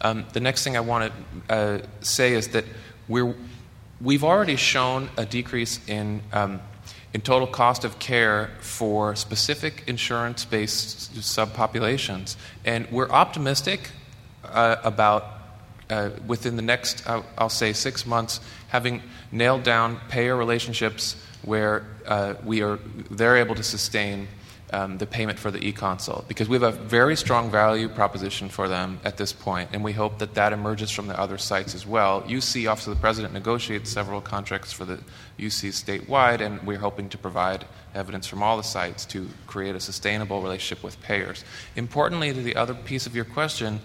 [0.02, 1.12] Um, the next thing I want
[1.48, 2.66] to uh, say is that
[3.08, 3.36] we're,
[4.00, 6.62] we've already shown a decrease in, um,
[7.14, 12.38] in total cost of care for specific insurance based subpopulations.
[12.64, 13.92] And we're optimistic
[14.46, 15.26] uh, about
[15.90, 21.86] uh, within the next, uh, I'll say, six months, having nailed down payer relationships where
[22.06, 22.78] uh, we are,
[23.10, 24.28] they're able to sustain
[24.72, 28.68] um, the payment for the e-consult because we have a very strong value proposition for
[28.68, 31.86] them at this point, and we hope that that emerges from the other sites as
[31.86, 32.22] well.
[32.24, 35.00] UC Office of the President negotiates several contracts for the
[35.38, 37.66] UC statewide, and we're hoping to provide
[37.96, 41.44] evidence from all the sites to create a sustainable relationship with payers.
[41.76, 43.80] Importantly, to the other piece of your question,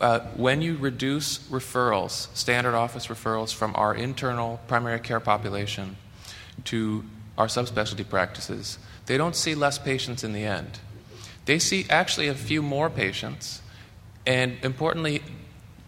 [0.00, 5.96] uh, when you reduce referrals, standard office referrals from our internal primary care population
[6.64, 7.04] to
[7.38, 10.78] our subspecialty practices, they don't see less patients in the end.
[11.44, 13.62] They see actually a few more patients,
[14.26, 15.22] and importantly,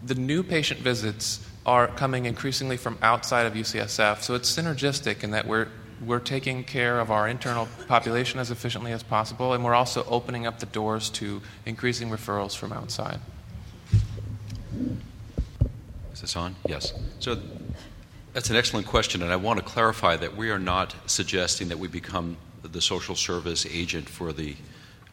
[0.05, 5.33] the new patient visits are coming increasingly from outside of UCSF, so it's synergistic in
[5.33, 5.69] that we're
[6.05, 10.47] we're taking care of our internal population as efficiently as possible, and we're also opening
[10.47, 13.19] up the doors to increasing referrals from outside.
[16.13, 16.55] Is this on?
[16.67, 16.93] Yes.
[17.19, 17.39] So
[18.39, 21.79] that's an excellent question, and I want to clarify that we are not suggesting that
[21.81, 24.55] we become the social service agent for the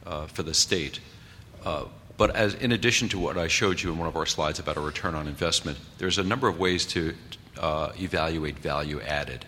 [0.06, 1.00] uh, for the state.
[1.64, 1.86] Uh,
[2.18, 4.78] but as in addition to what I showed you in one of our slides about
[4.78, 7.16] a return on investment, there's a number of ways to
[7.58, 9.44] uh, evaluate value added.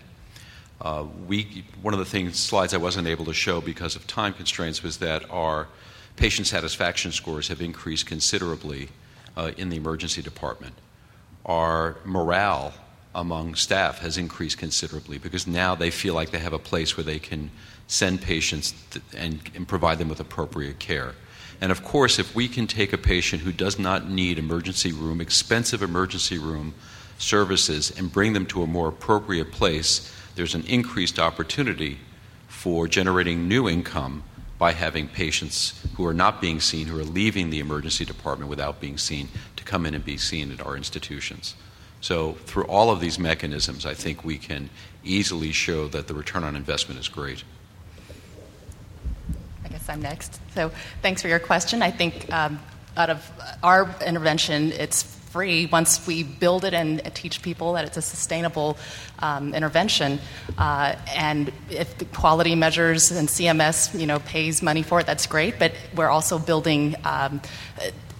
[0.81, 4.33] Uh, we one of the things slides I wasn't able to show because of time
[4.33, 5.67] constraints was that our
[6.15, 8.89] patient satisfaction scores have increased considerably
[9.35, 10.73] uh, in the emergency department.
[11.45, 12.73] Our morale
[13.17, 17.03] among staff has increased considerably because now they feel like they have a place where
[17.03, 17.49] they can
[17.87, 18.75] send patients
[19.15, 21.15] and, and, provide them with appropriate care.
[21.59, 25.19] And of course, if we can take a patient who does not need emergency room,
[25.19, 26.75] expensive emergency room
[27.17, 31.97] services, and bring them to a more appropriate place, there's an increased opportunity
[32.47, 34.23] for generating new income
[34.59, 38.79] by having patients who are not being seen, who are leaving the emergency department without
[38.79, 41.55] being seen, to come in and be seen at our institutions.
[42.01, 44.69] So, through all of these mechanisms, I think we can
[45.03, 47.43] easily show that the return on investment is great.
[49.65, 50.39] I guess I'm next.
[50.53, 50.71] So,
[51.01, 51.81] thanks for your question.
[51.81, 52.59] I think um,
[52.95, 53.31] out of
[53.63, 58.77] our intervention, it's free once we build it and teach people that it's a sustainable
[59.19, 60.19] um, intervention.
[60.57, 65.27] Uh, and if the quality measures and CMS, you know, pays money for it, that's
[65.27, 65.59] great.
[65.59, 67.41] But we're also building um,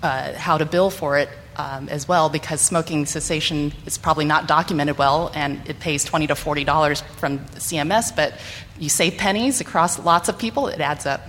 [0.03, 4.47] uh, how to bill for it um, as well because smoking cessation is probably not
[4.47, 8.39] documented well and it pays 20 to 40 dollars from cms but
[8.79, 11.21] you save pennies across lots of people it adds up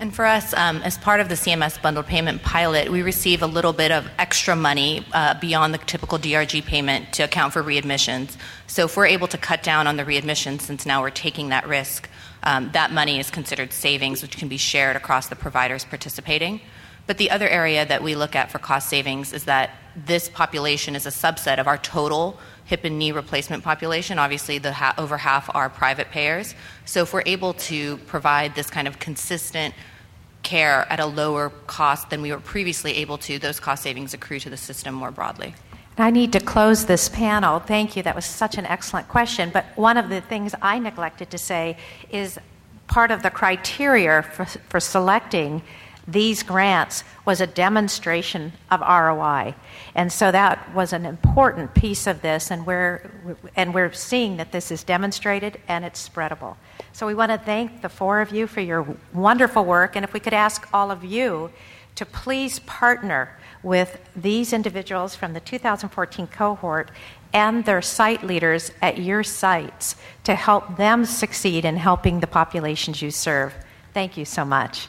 [0.00, 3.48] and for us, um, as part of the CMS bundled payment pilot, we receive a
[3.48, 8.36] little bit of extra money uh, beyond the typical DRG payment to account for readmissions.
[8.68, 11.66] So if we're able to cut down on the readmissions, since now we're taking that
[11.66, 12.08] risk,
[12.44, 16.60] um, that money is considered savings, which can be shared across the providers participating.
[17.08, 20.94] But the other area that we look at for cost savings is that this population
[20.94, 24.18] is a subset of our total hip and knee replacement population.
[24.18, 26.54] Obviously, the ha- over half are private payers.
[26.84, 29.74] So if we're able to provide this kind of consistent
[30.42, 34.38] care at a lower cost than we were previously able to, those cost savings accrue
[34.40, 35.54] to the system more broadly.
[35.96, 37.58] I need to close this panel.
[37.58, 38.02] Thank you.
[38.02, 39.48] That was such an excellent question.
[39.50, 41.78] But one of the things I neglected to say
[42.10, 42.38] is
[42.86, 45.62] part of the criteria for, for selecting
[46.08, 49.54] these grants was a demonstration of ROI.
[49.94, 53.10] And so that was an important piece of this, and we're,
[53.54, 56.56] and we're seeing that this is demonstrated and it's spreadable.
[56.94, 60.14] So we want to thank the four of you for your wonderful work, and if
[60.14, 61.50] we could ask all of you
[61.96, 66.90] to please partner with these individuals from the 2014 cohort
[67.34, 73.02] and their site leaders at your sites to help them succeed in helping the populations
[73.02, 73.52] you serve.
[73.92, 74.88] Thank you so much.